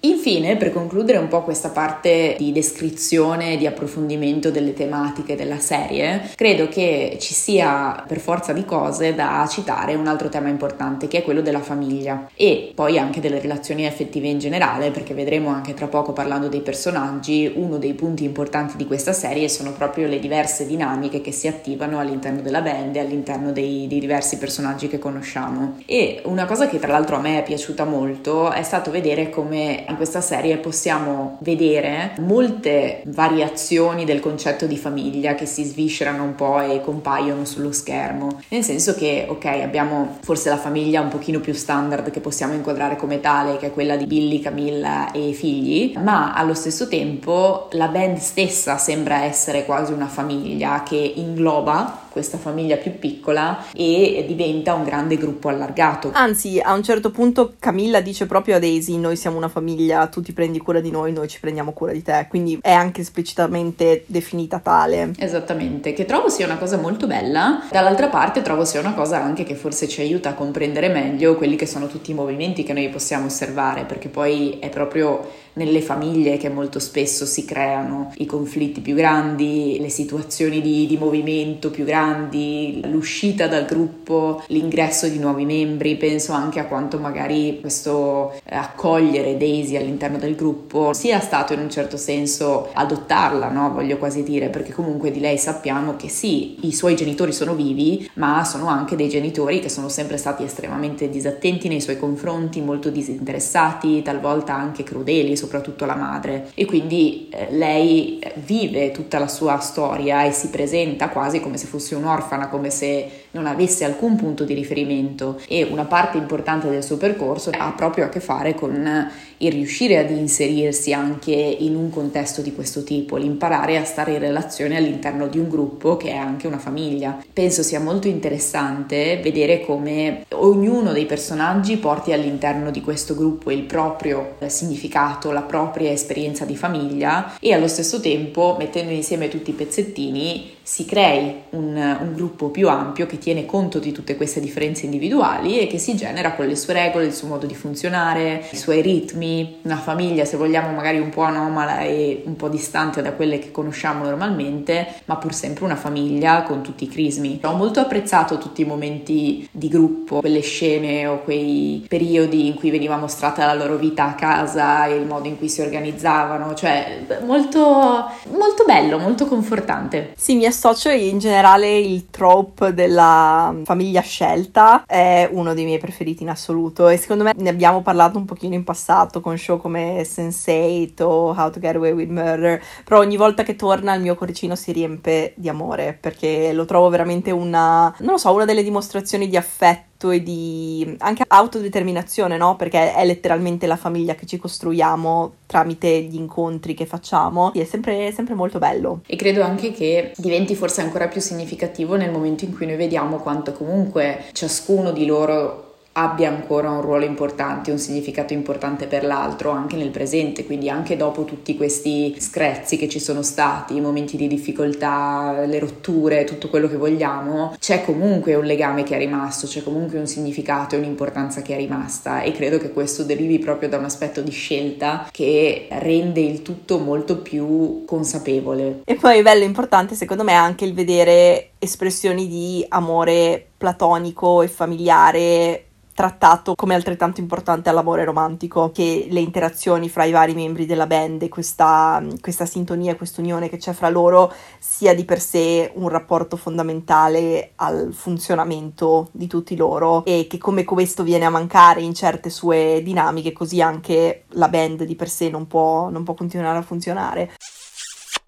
[0.02, 5.36] и Infine, per concludere un po' questa parte di descrizione e di approfondimento delle tematiche
[5.36, 10.48] della serie, credo che ci sia per forza di cose da citare un altro tema
[10.48, 15.14] importante che è quello della famiglia e poi anche delle relazioni affettive in generale, perché
[15.14, 19.72] vedremo anche tra poco parlando dei personaggi, uno dei punti importanti di questa serie sono
[19.72, 24.36] proprio le diverse dinamiche che si attivano all'interno della band e all'interno dei, dei diversi
[24.36, 25.78] personaggi che conosciamo.
[25.86, 29.86] E una cosa che tra l'altro a me è piaciuta molto è stato vedere come
[29.88, 36.24] in questa questa serie possiamo vedere molte variazioni del concetto di famiglia che si sviscerano
[36.24, 38.40] un po' e compaiono sullo schermo.
[38.48, 42.96] Nel senso che, ok, abbiamo forse la famiglia un pochino più standard che possiamo inquadrare
[42.96, 47.88] come tale, che è quella di Billy, Camilla e figli, ma allo stesso tempo la
[47.88, 54.74] band stessa sembra essere quasi una famiglia che ingloba questa famiglia più piccola e diventa
[54.74, 56.10] un grande gruppo allargato.
[56.12, 60.20] Anzi, a un certo punto Camilla dice proprio a Daisy: Noi siamo una famiglia, tu
[60.20, 62.26] ti prendi cura di noi, noi ci prendiamo cura di te.
[62.28, 65.12] Quindi è anche esplicitamente definita tale.
[65.16, 67.62] Esattamente, che trovo sia una cosa molto bella.
[67.70, 71.54] Dall'altra parte, trovo sia una cosa anche che forse ci aiuta a comprendere meglio quelli
[71.54, 76.36] che sono tutti i movimenti che noi possiamo osservare, perché poi è proprio nelle famiglie
[76.36, 81.84] che molto spesso si creano i conflitti più grandi, le situazioni di, di movimento più
[81.84, 85.96] grandi, l'uscita dal gruppo, l'ingresso di nuovi membri.
[85.96, 91.60] Penso anche a quanto magari questo eh, accogliere Daisy all'interno del gruppo sia stato in
[91.60, 93.72] un certo senso adottarla, no?
[93.72, 98.08] voglio quasi dire, perché comunque di lei sappiamo che sì, i suoi genitori sono vivi,
[98.14, 102.90] ma sono anche dei genitori che sono sempre stati estremamente disattenti nei suoi confronti, molto
[102.90, 105.47] disinteressati, talvolta anche crudeli, soprattutto
[105.86, 106.50] la madre.
[106.54, 111.66] E quindi eh, lei vive tutta la sua storia e si presenta quasi come se
[111.66, 116.84] fosse un'orfana, come se non avesse alcun punto di riferimento e una parte importante del
[116.84, 121.90] suo percorso ha proprio a che fare con il riuscire ad inserirsi anche in un
[121.90, 126.16] contesto di questo tipo, l'imparare a stare in relazione all'interno di un gruppo che è
[126.16, 127.22] anche una famiglia.
[127.32, 133.62] Penso sia molto interessante vedere come ognuno dei personaggi porti all'interno di questo gruppo il
[133.62, 139.54] proprio significato, la propria esperienza di famiglia e allo stesso tempo mettendo insieme tutti i
[139.54, 144.84] pezzettini si crei un, un, gruppo più ampio che tiene conto di tutte queste differenze
[144.84, 148.56] individuali e che si genera con le sue regole, il suo modo di funzionare, i
[148.56, 153.12] suoi ritmi, una famiglia se vogliamo magari un po' anomala e un po' distante da
[153.12, 157.40] quelle che conosciamo normalmente, ma pur sempre una famiglia con tutti i crismi.
[157.44, 162.68] Ho molto apprezzato tutti i momenti di gruppo, quelle scene o quei periodi in cui
[162.68, 167.06] veniva mostrata la loro vita a casa e il modo in cui si organizzavano, cioè
[167.24, 170.12] molto, molto bello, molto confortante.
[170.14, 176.24] Sì, mi associo in generale il trope della famiglia scelta è uno dei miei preferiti
[176.24, 176.88] in assoluto.
[176.88, 181.28] E secondo me ne abbiamo parlato un pochino in passato con show come Sense8 o
[181.30, 184.72] How to Get Away with Murder, però ogni volta che torna il mio cuoricino si
[184.72, 189.36] riempie di amore perché lo trovo veramente una, non lo so, una delle dimostrazioni di
[189.36, 192.56] affetto e di anche autodeterminazione, no?
[192.56, 197.52] Perché è letteralmente la famiglia che ci costruiamo tramite gli incontri che facciamo.
[197.52, 199.00] E è sempre, sempre molto bello.
[199.06, 203.16] E credo anche che diventi forse ancora più significativo nel momento in cui noi vediamo
[203.16, 205.67] quanto comunque ciascuno di loro
[206.02, 210.96] abbia ancora un ruolo importante, un significato importante per l'altro anche nel presente, quindi anche
[210.96, 216.48] dopo tutti questi screzzi che ci sono stati, i momenti di difficoltà, le rotture, tutto
[216.48, 220.78] quello che vogliamo, c'è comunque un legame che è rimasto, c'è comunque un significato e
[220.78, 225.08] un'importanza che è rimasta e credo che questo derivi proprio da un aspetto di scelta
[225.10, 228.82] che rende il tutto molto più consapevole.
[228.84, 235.62] E poi bello importante secondo me anche il vedere espressioni di amore platonico e familiare
[235.98, 241.22] trattato come altrettanto importante all'amore romantico, che le interazioni fra i vari membri della band
[241.22, 245.88] e questa, questa sintonia, questa unione che c'è fra loro sia di per sé un
[245.88, 251.94] rapporto fondamentale al funzionamento di tutti loro e che come questo viene a mancare in
[251.94, 256.58] certe sue dinamiche, così anche la band di per sé non può, non può continuare
[256.58, 257.32] a funzionare.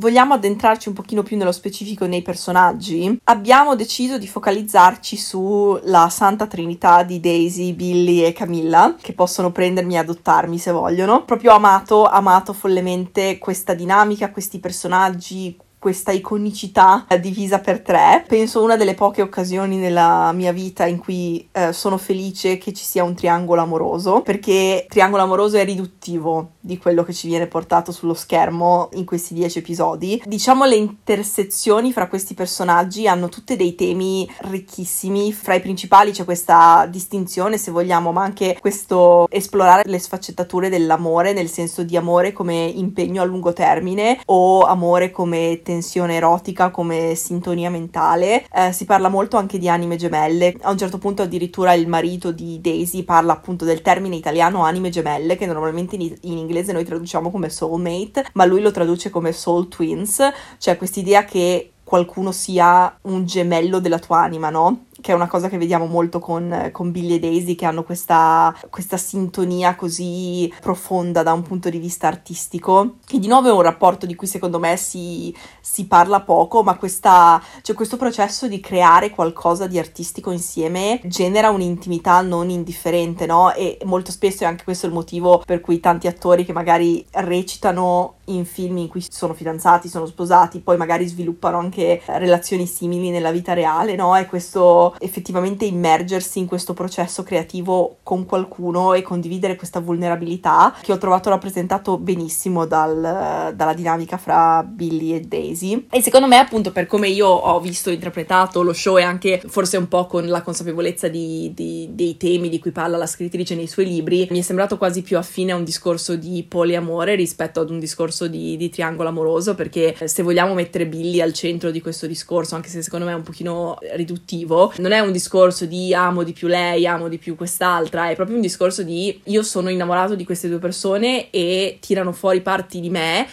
[0.01, 3.21] Vogliamo addentrarci un pochino più nello specifico nei personaggi?
[3.25, 9.97] Abbiamo deciso di focalizzarci sulla santa trinità di Daisy, Billy e Camilla, che possono prendermi
[9.97, 11.27] e adottarmi se vogliono.
[11.27, 18.23] Proprio amato, amato follemente questa dinamica, questi personaggi, questa iconicità divisa per tre.
[18.29, 22.85] Penso una delle poche occasioni nella mia vita in cui eh, sono felice che ci
[22.85, 27.93] sia un triangolo amoroso, perché triangolo amoroso è riduttivo di quello che ci viene portato
[27.93, 30.23] sullo schermo in questi dieci episodi.
[30.25, 35.33] Diciamo le intersezioni fra questi personaggi hanno tutte dei temi ricchissimi.
[35.33, 41.33] Fra i principali c'è questa distinzione, se vogliamo, ma anche questo esplorare le sfaccettature dell'amore,
[41.33, 47.15] nel senso di amore come impegno a lungo termine o amore come tensione erotica come
[47.15, 48.45] sintonia mentale.
[48.53, 50.57] Eh, si parla molto anche di anime gemelle.
[50.63, 54.91] A un certo punto addirittura il marito di Daisy parla appunto del termine italiano anime
[54.91, 59.33] gemelle che normalmente in, in inglese noi traduciamo come soulmate, ma lui lo traduce come
[59.33, 60.21] soul twins,
[60.59, 64.87] cioè quest'idea che qualcuno sia un gemello della tua anima, no?
[65.01, 68.55] Che è una cosa che vediamo molto con, con Billy e Daisy, che hanno questa,
[68.71, 73.63] questa, sintonia così profonda da un punto di vista artistico, che di nuovo è un
[73.63, 78.61] rapporto di cui secondo me si, si parla poco, ma questa, cioè questo processo di
[78.61, 83.53] creare qualcosa di artistico insieme genera un'intimità non indifferente, no?
[83.53, 88.15] E molto spesso è anche questo il motivo per cui tanti attori che magari recitano
[88.35, 93.31] in film in cui sono fidanzati, sono sposati, poi magari sviluppano anche relazioni simili nella
[93.31, 94.17] vita reale, no?
[94.17, 100.93] E questo effettivamente immergersi in questo processo creativo con qualcuno e condividere questa vulnerabilità che
[100.93, 105.87] ho trovato rappresentato benissimo dal, dalla dinamica fra Billy e Daisy.
[105.91, 109.77] E secondo me, appunto, per come io ho visto interpretato lo show e anche forse
[109.77, 113.67] un po' con la consapevolezza di, di, dei temi di cui parla la scrittrice nei
[113.67, 117.71] suoi libri, mi è sembrato quasi più affine a un discorso di poliamore rispetto ad
[117.71, 122.07] un discorso di, di triangolo amoroso, perché se vogliamo mettere Billy al centro di questo
[122.07, 126.23] discorso, anche se secondo me è un pochino riduttivo, non è un discorso di amo
[126.23, 130.15] di più lei, amo di più quest'altra, è proprio un discorso di io sono innamorato
[130.15, 133.27] di queste due persone e tirano fuori parti di me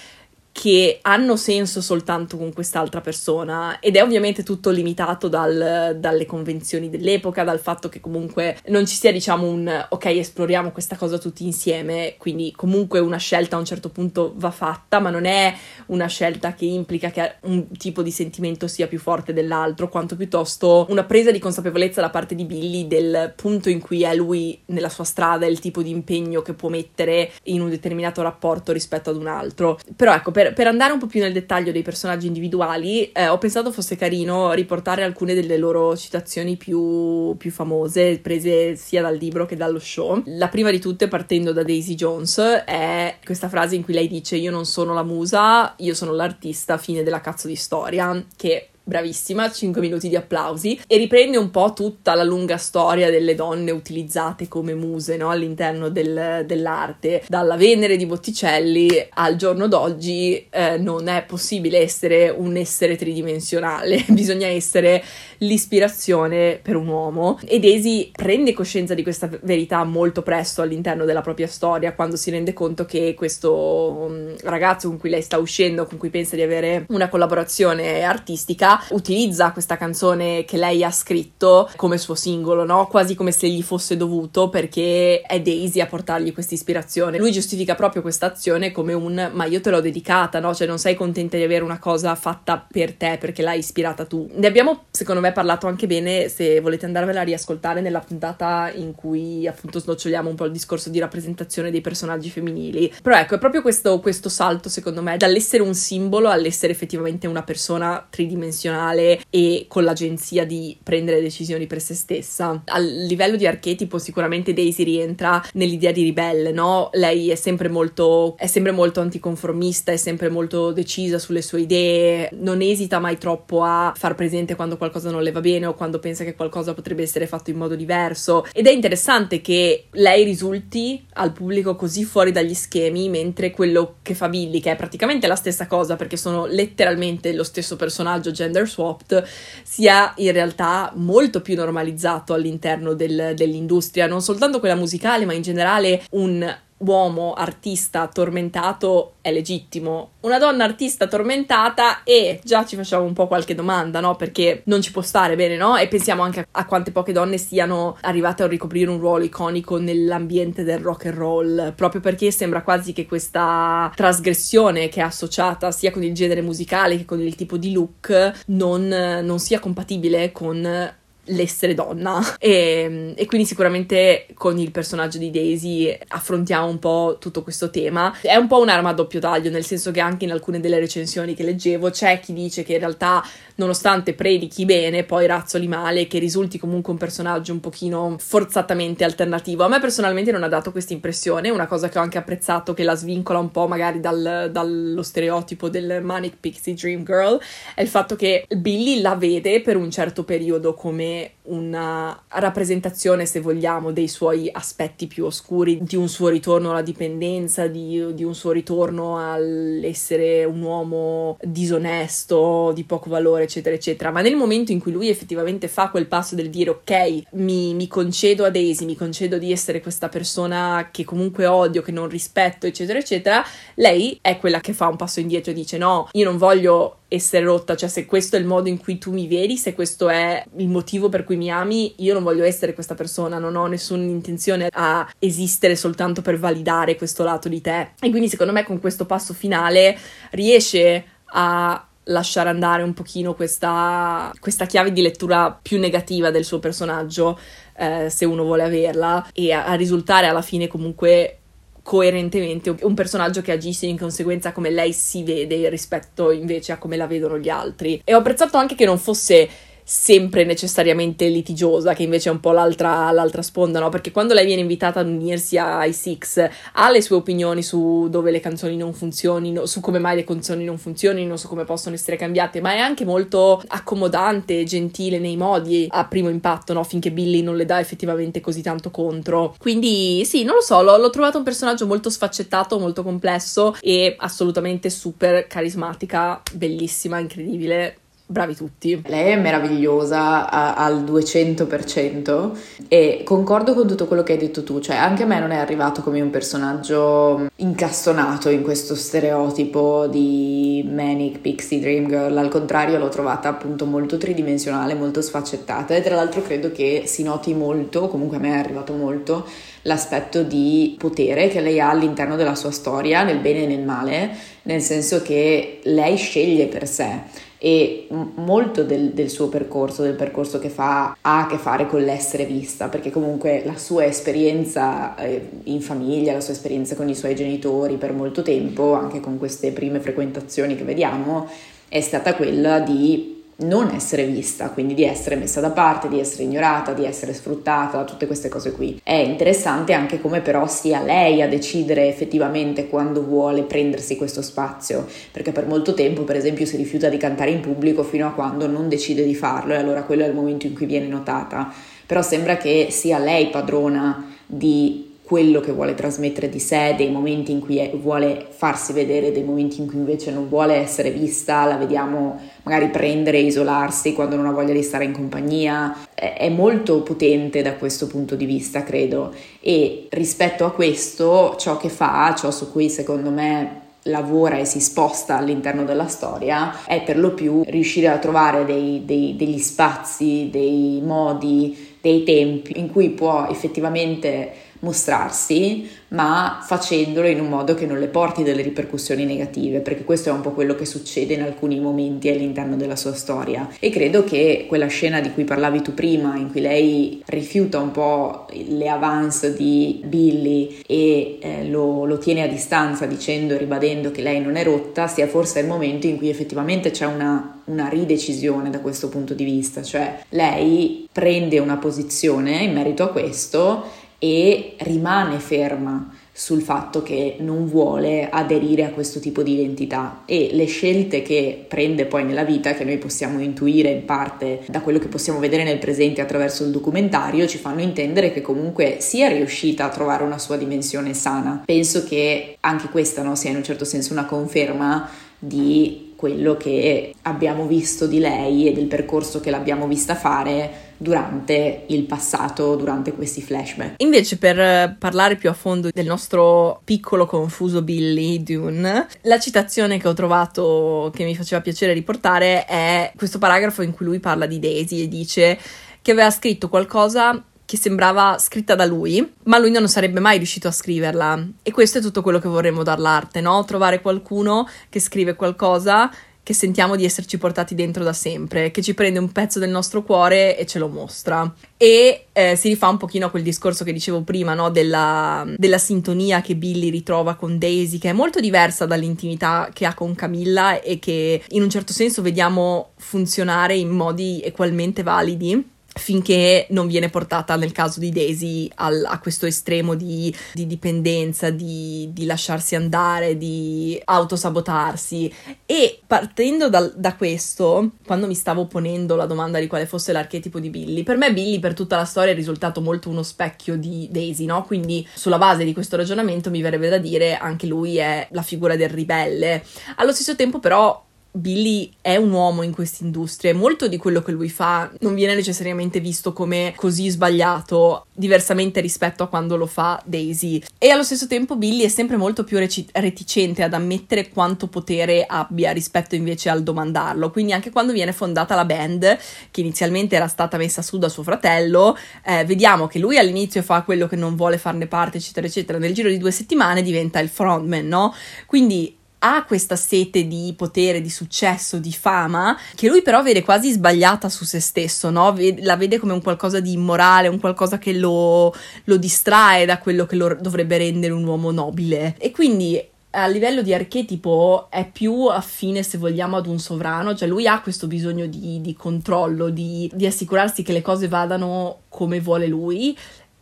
[0.60, 6.90] che hanno senso soltanto con quest'altra persona ed è ovviamente tutto limitato dal, dalle convenzioni
[6.90, 11.46] dell'epoca, dal fatto che comunque non ci sia diciamo un ok esploriamo questa cosa tutti
[11.46, 15.56] insieme, quindi comunque una scelta a un certo punto va fatta, ma non è
[15.88, 20.88] una scelta che implica che un tipo di sentimento sia più forte dell'altro, quanto piuttosto
[20.90, 24.90] una presa di consapevolezza da parte di Billy del punto in cui è lui nella
[24.90, 29.18] sua strada, il tipo di impegno che può mettere in un determinato rapporto rispetto ad
[29.18, 29.78] un altro.
[29.96, 33.38] Però ecco, per, per andare un po' più nel dettaglio dei personaggi individuali, eh, ho
[33.38, 39.46] pensato fosse carino riportare alcune delle loro citazioni più, più famose, prese sia dal libro
[39.46, 40.22] che dallo show.
[40.26, 44.36] La prima di tutte, partendo da Daisy Jones, è questa frase in cui lei dice:
[44.36, 48.26] Io non sono la musa, io sono l'artista, fine della cazzo di storia.
[48.36, 53.36] Che bravissima, 5 minuti di applausi, e riprende un po' tutta la lunga storia delle
[53.36, 55.30] donne utilizzate come muse no?
[55.30, 57.24] all'interno del, dell'arte.
[57.28, 64.06] Dalla Venere di Botticelli al giorno d'oggi eh, non è possibile essere un essere tridimensionale,
[64.10, 65.04] bisogna essere
[65.40, 67.40] l'ispirazione per un uomo.
[67.46, 72.32] E Daisy prende coscienza di questa verità molto presto all'interno della propria storia, quando si
[72.32, 76.42] rende conto che questo um, ragazzo con cui lei sta uscendo, con cui pensa di
[76.42, 82.88] avere una collaborazione artistica, utilizza questa canzone che lei ha scritto come suo singolo, no?
[82.88, 87.18] Quasi come se gli fosse dovuto perché è Daisy a portargli questa ispirazione.
[87.18, 90.54] Lui giustifica proprio questa azione come un ma io te l'ho dedicata, no?
[90.54, 94.30] Cioè non sei contenta di avere una cosa fatta per te perché l'hai ispirata tu.
[94.34, 98.94] Ne abbiamo secondo me parlato anche bene se volete andarvela a riascoltare nella puntata in
[98.94, 102.94] cui appunto snoccioliamo un po' il discorso di rappresentazione dei personaggi femminili.
[103.02, 107.44] Però ecco, è proprio questo, questo salto secondo me dall'essere un simbolo all'essere effettivamente una
[107.44, 112.62] persona tridimensionale e con l'agenzia di prendere decisioni per se stessa.
[112.66, 116.90] A livello di archetipo sicuramente Daisy rientra nell'idea di ribelle, no?
[116.94, 122.30] Lei è sempre molto, è sempre molto anticonformista, è sempre molto decisa sulle sue idee,
[122.34, 126.00] non esita mai troppo a far presente quando qualcosa non le va bene o quando
[126.00, 128.46] pensa che qualcosa potrebbe essere fatto in modo diverso.
[128.52, 134.14] Ed è interessante che lei risulti al pubblico così fuori dagli schemi, mentre quello che
[134.14, 138.68] fa Billy, che è praticamente la stessa cosa perché sono letteralmente lo stesso personaggio gender
[138.68, 139.26] swapped
[139.64, 145.42] sia in realtà molto più normalizzato all'interno del, dell'industria, non soltanto quella musicale, ma in
[145.42, 150.12] generale un uomo artista tormentato è legittimo.
[150.22, 154.16] Una donna artista tormentata e già ci facciamo un po' qualche domanda, no?
[154.16, 155.78] Perché non ci può stare bene, no?
[155.78, 160.64] E pensiamo anche a quante poche donne siano arrivate a ricoprire un ruolo iconico nell'ambiente
[160.64, 165.92] del rock and roll, proprio perché sembra quasi che questa trasgressione che è associata sia
[165.92, 170.96] con il genere musicale che con il tipo di look non, non sia compatibile con
[171.28, 172.20] l'essere donna.
[172.40, 178.14] E, e, quindi sicuramente con il personaggio di Daisy affrontiamo un po' tutto questo tema.
[178.22, 181.34] È un po' un'arma a doppio taglio nel senso che anche in alcune delle recensioni
[181.34, 183.24] che leggevo c'è chi dice che in realtà
[183.56, 189.64] nonostante predichi bene poi razzoli male che risulti comunque un personaggio un pochino forzatamente alternativo.
[189.64, 192.84] A me personalmente non ha dato questa impressione una cosa che ho anche apprezzato che
[192.84, 197.40] la svincola un po' magari dal, dallo stereotipo del Manic Pixie Dream Girl
[197.76, 203.26] è il fatto che Billy la vede per un certo periodo come it una rappresentazione,
[203.26, 208.24] se vogliamo, dei suoi aspetti più oscuri, di un suo ritorno alla dipendenza, di, di
[208.24, 214.12] un suo ritorno all'essere un uomo disonesto, di poco valore, eccetera, eccetera.
[214.12, 217.88] Ma nel momento in cui lui effettivamente fa quel passo del dire ok, mi, mi
[217.88, 222.66] concedo a Daisy, mi concedo di essere questa persona che comunque odio, che non rispetto,
[222.66, 223.44] eccetera, eccetera,
[223.76, 227.46] lei è quella che fa un passo indietro e dice no, io non voglio essere
[227.46, 230.44] rotta, cioè se questo è il modo in cui tu mi vedi, se questo è
[230.58, 234.04] il motivo per cui mi ami, io non voglio essere questa persona, non ho nessuna
[234.04, 237.92] intenzione a esistere soltanto per validare questo lato di te.
[238.00, 239.98] E quindi secondo me con questo passo finale
[240.32, 246.60] riesce a lasciare andare un pochino questa, questa chiave di lettura più negativa del suo
[246.60, 247.40] personaggio,
[247.78, 251.40] eh, se uno vuole averla, e a, a risultare alla fine comunque
[251.88, 256.98] coerentemente un personaggio che agisce in conseguenza come lei si vede rispetto invece a come
[256.98, 258.02] la vedono gli altri.
[258.04, 259.48] E ho apprezzato anche che non fosse
[259.90, 263.88] sempre necessariamente litigiosa, che invece è un po' l'altra, l'altra sponda, no?
[263.88, 268.32] Perché quando lei viene invitata ad unirsi ai Six, ha le sue opinioni su dove
[268.32, 272.18] le canzoni non funzionino, su come mai le canzoni non funzionino, su come possono essere
[272.18, 276.84] cambiate, ma è anche molto accomodante, gentile nei modi a primo impatto, no?
[276.84, 279.56] Finché Billy non le dà effettivamente così tanto contro.
[279.58, 284.16] Quindi sì, non lo so, l'ho, l'ho trovato un personaggio molto sfaccettato, molto complesso e
[284.20, 288.00] assolutamente super carismatica, bellissima, incredibile
[288.30, 289.02] bravi tutti.
[289.06, 292.52] Lei è meravigliosa a, al 200%
[292.90, 295.56] e concordo con tutto quello che hai detto tu, cioè anche a me non è
[295.56, 302.98] arrivato come un personaggio incastonato in questo stereotipo di Manic Pixie Dream Girl, al contrario
[302.98, 308.10] l'ho trovata appunto molto tridimensionale, molto sfaccettata e tra l'altro credo che si noti molto,
[308.10, 309.46] comunque a me è arrivato molto,
[309.84, 314.30] l'aspetto di potere che lei ha all'interno della sua storia, nel bene e nel male,
[314.64, 317.46] nel senso che lei sceglie per sé.
[317.60, 322.04] E molto del, del, suo percorso, del percorso che fa, ha a che fare con
[322.04, 327.16] l'essere vista, perché comunque la sua esperienza eh, in famiglia, la sua esperienza con i
[327.16, 331.48] suoi genitori per molto tempo, anche con queste prime frequentazioni che vediamo,
[331.90, 336.44] è stata quella di non essere vista, quindi di essere messa da parte, di essere
[336.44, 339.00] ignorata, di essere sfruttata, tutte queste cose qui.
[339.04, 345.08] È interessante anche come però sia lei a decidere effettivamente quando vuole prendersi questo spazio,
[345.32, 348.68] perché per molto tempo per esempio si rifiuta di cantare in pubblico fino a quando
[348.68, 351.72] non decide di farlo e allora quello è il momento in cui viene notata.
[352.06, 357.52] Però sembra che sia lei padrona di quello che vuole trasmettere di sé, dei momenti
[357.52, 361.76] in cui vuole farsi vedere, dei momenti in cui invece non vuole essere vista, la
[361.76, 366.48] vediamo magari prendere e isolarsi quando non ha voglia di stare in compagnia, è, è
[366.48, 369.34] molto potente da questo punto di vista, credo.
[369.60, 374.80] E rispetto a questo, ciò che fa, ciò su cui secondo me lavora e si
[374.80, 380.48] sposta all'interno della storia è per lo più riuscire a trovare dei, dei, degli spazi,
[380.50, 387.86] dei modi, dei tempi in cui può effettivamente mostrarsi, ma facendolo in un modo che
[387.86, 391.42] non le porti delle ripercussioni negative, perché questo è un po' quello che succede in
[391.42, 393.68] alcuni momenti all'interno della sua storia.
[393.80, 397.92] E credo che quella scena di cui parlavi tu prima, in cui lei rifiuta un
[397.92, 404.12] po' le avance di Billy e eh, lo, lo tiene a distanza dicendo e ribadendo
[404.12, 407.88] che lei non è rotta, sia forse il momento in cui effettivamente c'è una, una
[407.90, 413.84] ridecisione da questo punto di vista, cioè lei prende una posizione in merito a questo
[414.20, 420.50] e rimane ferma sul fatto che non vuole aderire a questo tipo di identità e
[420.52, 425.00] le scelte che prende poi nella vita, che noi possiamo intuire in parte da quello
[425.00, 429.86] che possiamo vedere nel presente attraverso il documentario, ci fanno intendere che comunque sia riuscita
[429.86, 431.64] a trovare una sua dimensione sana.
[431.66, 435.10] Penso che anche questa no, sia in un certo senso una conferma
[435.40, 441.86] di quello che abbiamo visto di lei e del percorso che l'abbiamo vista fare durante
[441.88, 443.96] il passato, durante questi flashback.
[443.98, 450.00] Invece per eh, parlare più a fondo del nostro piccolo confuso Billy Dune, la citazione
[450.00, 454.46] che ho trovato che mi faceva piacere riportare è questo paragrafo in cui lui parla
[454.46, 455.60] di Daisy e dice
[456.02, 460.70] che aveva scritto qualcosa che sembrava scritta da lui, ma lui non sarebbe mai riuscito
[460.70, 461.48] a scriverla.
[461.62, 463.66] E questo è tutto quello che vorremmo dall'arte, no?
[463.66, 466.10] Trovare qualcuno che scrive qualcosa
[466.48, 470.02] che sentiamo di esserci portati dentro da sempre, che ci prende un pezzo del nostro
[470.02, 471.54] cuore e ce lo mostra.
[471.76, 474.70] E eh, si rifà un pochino a quel discorso che dicevo prima, no?
[474.70, 479.94] della, della, sintonia che Billy ritrova con Daisy, che è molto diversa dall'intimità che ha
[479.94, 486.68] con Camilla e che in un certo senso vediamo funzionare in modi equalmente validi finché
[486.70, 492.10] non viene portata nel caso di Daisy al, a questo estremo di, di dipendenza, di,
[492.12, 495.34] di, lasciarsi andare, di autosabotarsi.
[495.66, 500.60] E partendo da, da, questo, quando mi stavo ponendo la domanda di quale fosse l'archetipo
[500.60, 504.08] di Billy, per me Billy per tutta la storia è risultato molto uno specchio di
[504.12, 504.64] Daisy, no?
[504.64, 508.76] Quindi sulla base di questo ragionamento mi verrebbe da dire anche lui è la figura
[508.76, 509.64] del ribelle.
[509.98, 514.22] Allo stesso tempo però Billy è un uomo in questa industria e molto di quello
[514.22, 519.68] che lui fa non viene necessariamente visto come così sbagliato, diversamente rispetto a quando lo
[519.68, 520.64] fa Daisy.
[520.78, 525.26] E allo stesso tempo Billy è sempre molto più reci- reticente ad ammettere quanto potere
[525.28, 527.30] abbia rispetto invece al domandarlo.
[527.30, 529.18] Quindi anche quando viene fondata la band,
[529.52, 533.84] che inizialmente era stata messa su da suo fratello, eh, vediamo che lui all'inizio fa
[533.84, 535.78] quello che non vuole farne parte, eccetera, eccetera.
[535.78, 538.14] Nel giro di due settimane diventa il frontman, no?
[538.46, 538.96] Quindi
[539.36, 544.30] ha questa sete di potere, di successo, di fama, che lui però vede quasi sbagliata
[544.30, 545.36] su se stesso, no?
[545.60, 548.54] La vede come un qualcosa di immorale, un qualcosa che lo,
[548.86, 552.16] lo distrae da quello che lo dovrebbe rendere un uomo nobile.
[552.18, 557.28] E quindi a livello di archetipo è più affine, se vogliamo, ad un sovrano, cioè
[557.28, 562.20] lui ha questo bisogno di, di controllo, di, di assicurarsi che le cose vadano come
[562.20, 562.96] vuole lui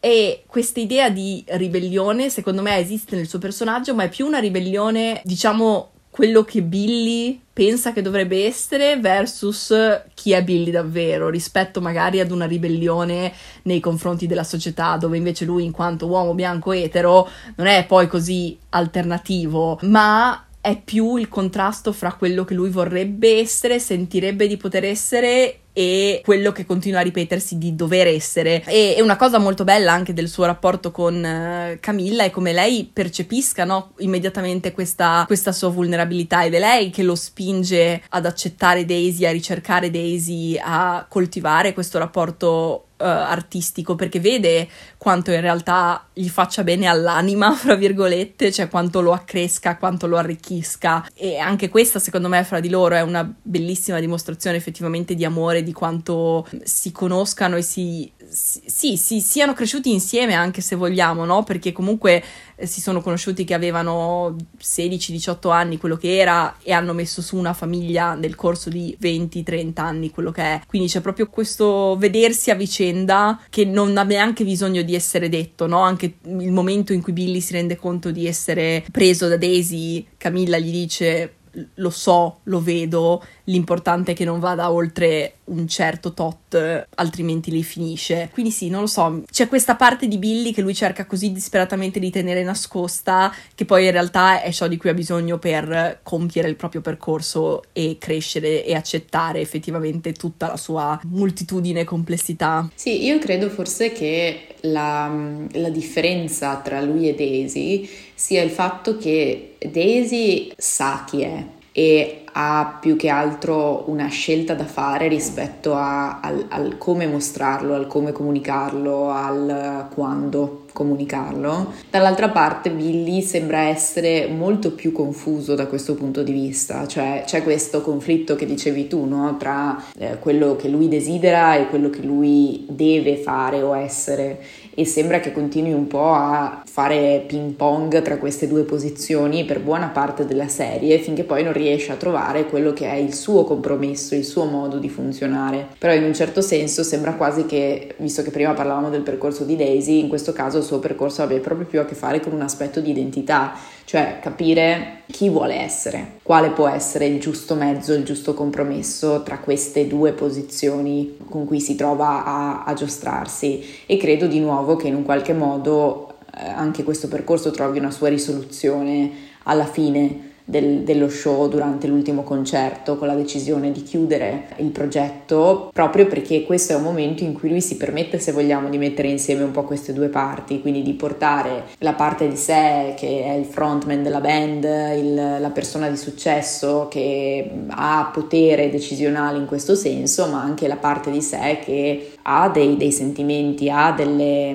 [0.05, 4.37] e questa idea di ribellione, secondo me, esiste nel suo personaggio, ma è più una
[4.37, 9.73] ribellione, diciamo, quello che Billy pensa che dovrebbe essere versus
[10.13, 13.33] chi è Billy davvero, rispetto magari ad una ribellione
[13.63, 18.05] nei confronti della società, dove invece lui, in quanto uomo bianco etero, non è poi
[18.05, 24.57] così alternativo, ma è più il contrasto fra quello che lui vorrebbe essere, sentirebbe di
[24.57, 28.63] poter essere e quello che continua a ripetersi di dover essere.
[28.63, 32.53] E, e una cosa molto bella anche del suo rapporto con uh, Camilla è come
[32.53, 38.25] lei percepisca no, immediatamente questa, questa, sua vulnerabilità ed è lei che lo spinge ad
[38.25, 45.41] accettare Daisy, a ricercare Daisy, a coltivare questo rapporto Uh, artistico perché vede quanto in
[45.41, 51.09] realtà gli faccia bene all'anima, fra virgolette, cioè quanto lo accresca, quanto lo arricchisca.
[51.13, 55.61] E anche questa, secondo me, fra di loro è una bellissima dimostrazione effettivamente di amore,
[55.61, 61.43] di quanto si conoscano e si, sì, sì, siano cresciuti insieme anche se vogliamo, no?
[61.43, 62.23] Perché comunque
[62.55, 67.37] eh, si sono conosciuti che avevano 16-18 anni, quello che era, e hanno messo su
[67.37, 70.61] una famiglia nel corso di 20-30 anni, quello che è.
[70.67, 75.67] Quindi c'è proprio questo vedersi a vicenda che non ha neanche bisogno di essere detto,
[75.67, 75.79] no?
[75.79, 80.57] Anche il momento in cui Billy si rende conto di essere preso da Daisy, Camilla
[80.57, 81.33] gli dice
[81.75, 87.63] lo so, lo vedo, l'importante è che non vada oltre un certo tot, altrimenti li
[87.63, 88.29] finisce.
[88.31, 91.99] Quindi sì, non lo so, c'è questa parte di Billy che lui cerca così disperatamente
[91.99, 96.49] di tenere nascosta, che poi in realtà è ciò di cui ha bisogno per compiere
[96.49, 102.69] il proprio percorso e crescere e accettare effettivamente tutta la sua moltitudine e complessità.
[102.73, 105.13] Sì, io credo forse che la,
[105.51, 111.45] la differenza tra lui e Daisy sia il fatto che Daisy sa chi è
[111.77, 117.73] e ha più che altro una scelta da fare rispetto a, al, al, come mostrarlo,
[117.73, 121.73] al come comunicarlo, al quando comunicarlo.
[121.89, 127.43] Dall'altra parte Billy sembra essere molto più confuso da questo punto di vista, cioè c'è
[127.43, 129.35] questo conflitto che dicevi tu, no?
[129.37, 134.41] tra eh, quello che lui desidera e quello che lui deve fare o essere
[134.75, 139.61] e sembra che continui un po' a fare ping pong tra queste due posizioni per
[139.61, 143.45] buona parte della serie finché poi non riesce a trovare quello che è il suo
[143.45, 145.67] compromesso, il suo modo di funzionare.
[145.77, 149.55] Però in un certo senso sembra quasi che, visto che prima parlavamo del percorso di
[149.55, 152.41] Daisy, in questo caso il suo percorso abbia proprio più a che fare con un
[152.41, 153.53] aspetto di identità,
[153.85, 159.37] cioè capire chi vuole essere, quale può essere il giusto mezzo, il giusto compromesso tra
[159.37, 163.63] queste due posizioni con cui si trova a, a giostrarsi.
[163.85, 167.91] E credo di nuovo che in un qualche modo eh, anche questo percorso trovi una
[167.91, 169.11] sua risoluzione
[169.43, 175.71] alla fine del, dello show durante l'ultimo concerto con la decisione di chiudere il progetto
[175.73, 179.07] proprio perché questo è un momento in cui lui si permette se vogliamo di mettere
[179.07, 183.33] insieme un po' queste due parti quindi di portare la parte di sé che è
[183.33, 189.73] il frontman della band il, la persona di successo che ha potere decisionale in questo
[189.73, 194.49] senso ma anche la parte di sé che ha dei, dei sentimenti ha delle,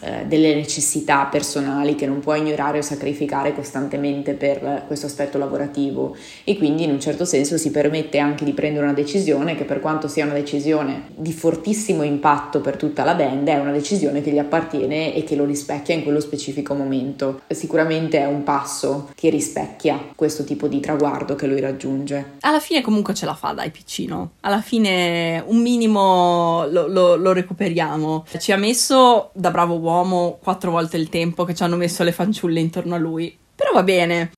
[0.00, 5.38] eh, delle necessità personali che non può ignorare o sacrificare costantemente per questo aspetto aspetto
[5.38, 9.64] lavorativo e quindi in un certo senso si permette anche di prendere una decisione che
[9.64, 14.22] per quanto sia una decisione di fortissimo impatto per tutta la band è una decisione
[14.22, 17.42] che gli appartiene e che lo rispecchia in quello specifico momento.
[17.48, 22.36] Sicuramente è un passo che rispecchia questo tipo di traguardo che lui raggiunge.
[22.40, 27.32] Alla fine comunque ce la fa dai piccino, alla fine un minimo lo, lo, lo
[27.32, 28.24] recuperiamo.
[28.38, 32.12] Ci ha messo da bravo uomo quattro volte il tempo che ci hanno messo le
[32.12, 33.36] fanciulle intorno a lui.
[33.54, 34.30] Però va bene.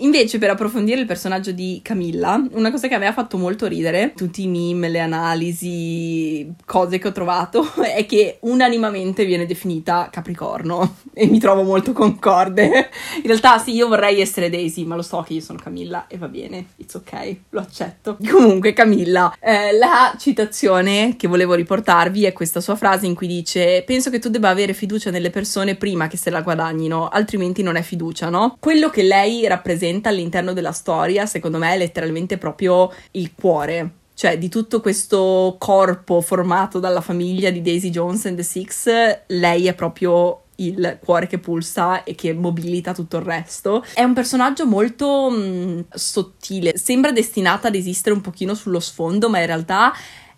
[0.00, 4.42] Invece, per approfondire il personaggio di Camilla, una cosa che aveva fatto molto ridere, tutti
[4.42, 11.26] i meme, le analisi, cose che ho trovato, è che unanimamente viene definita Capricorno e
[11.26, 12.90] mi trovo molto concorde.
[13.16, 16.18] In realtà, sì, io vorrei essere Daisy, ma lo so che io sono Camilla e
[16.18, 18.18] va bene, it's ok, lo accetto.
[18.28, 23.82] Comunque, Camilla, eh, la citazione che volevo riportarvi è questa sua frase in cui dice:
[23.86, 27.76] Penso che tu debba avere fiducia nelle persone prima che se la guadagnino, altrimenti non
[27.76, 28.56] è fiducia, no?
[28.60, 33.90] Quello che lei rappresenta rappresenta all'interno della storia, secondo me, è letteralmente proprio il cuore.
[34.14, 38.88] Cioè, di tutto questo corpo formato dalla famiglia di Daisy Jones and the Six,
[39.26, 43.84] lei è proprio il cuore che pulsa e che mobilita tutto il resto.
[43.92, 49.28] È un personaggio molto mh, mm, sottile, sembra destinata ad esistere un pochino sullo sfondo,
[49.28, 49.92] ma in realtà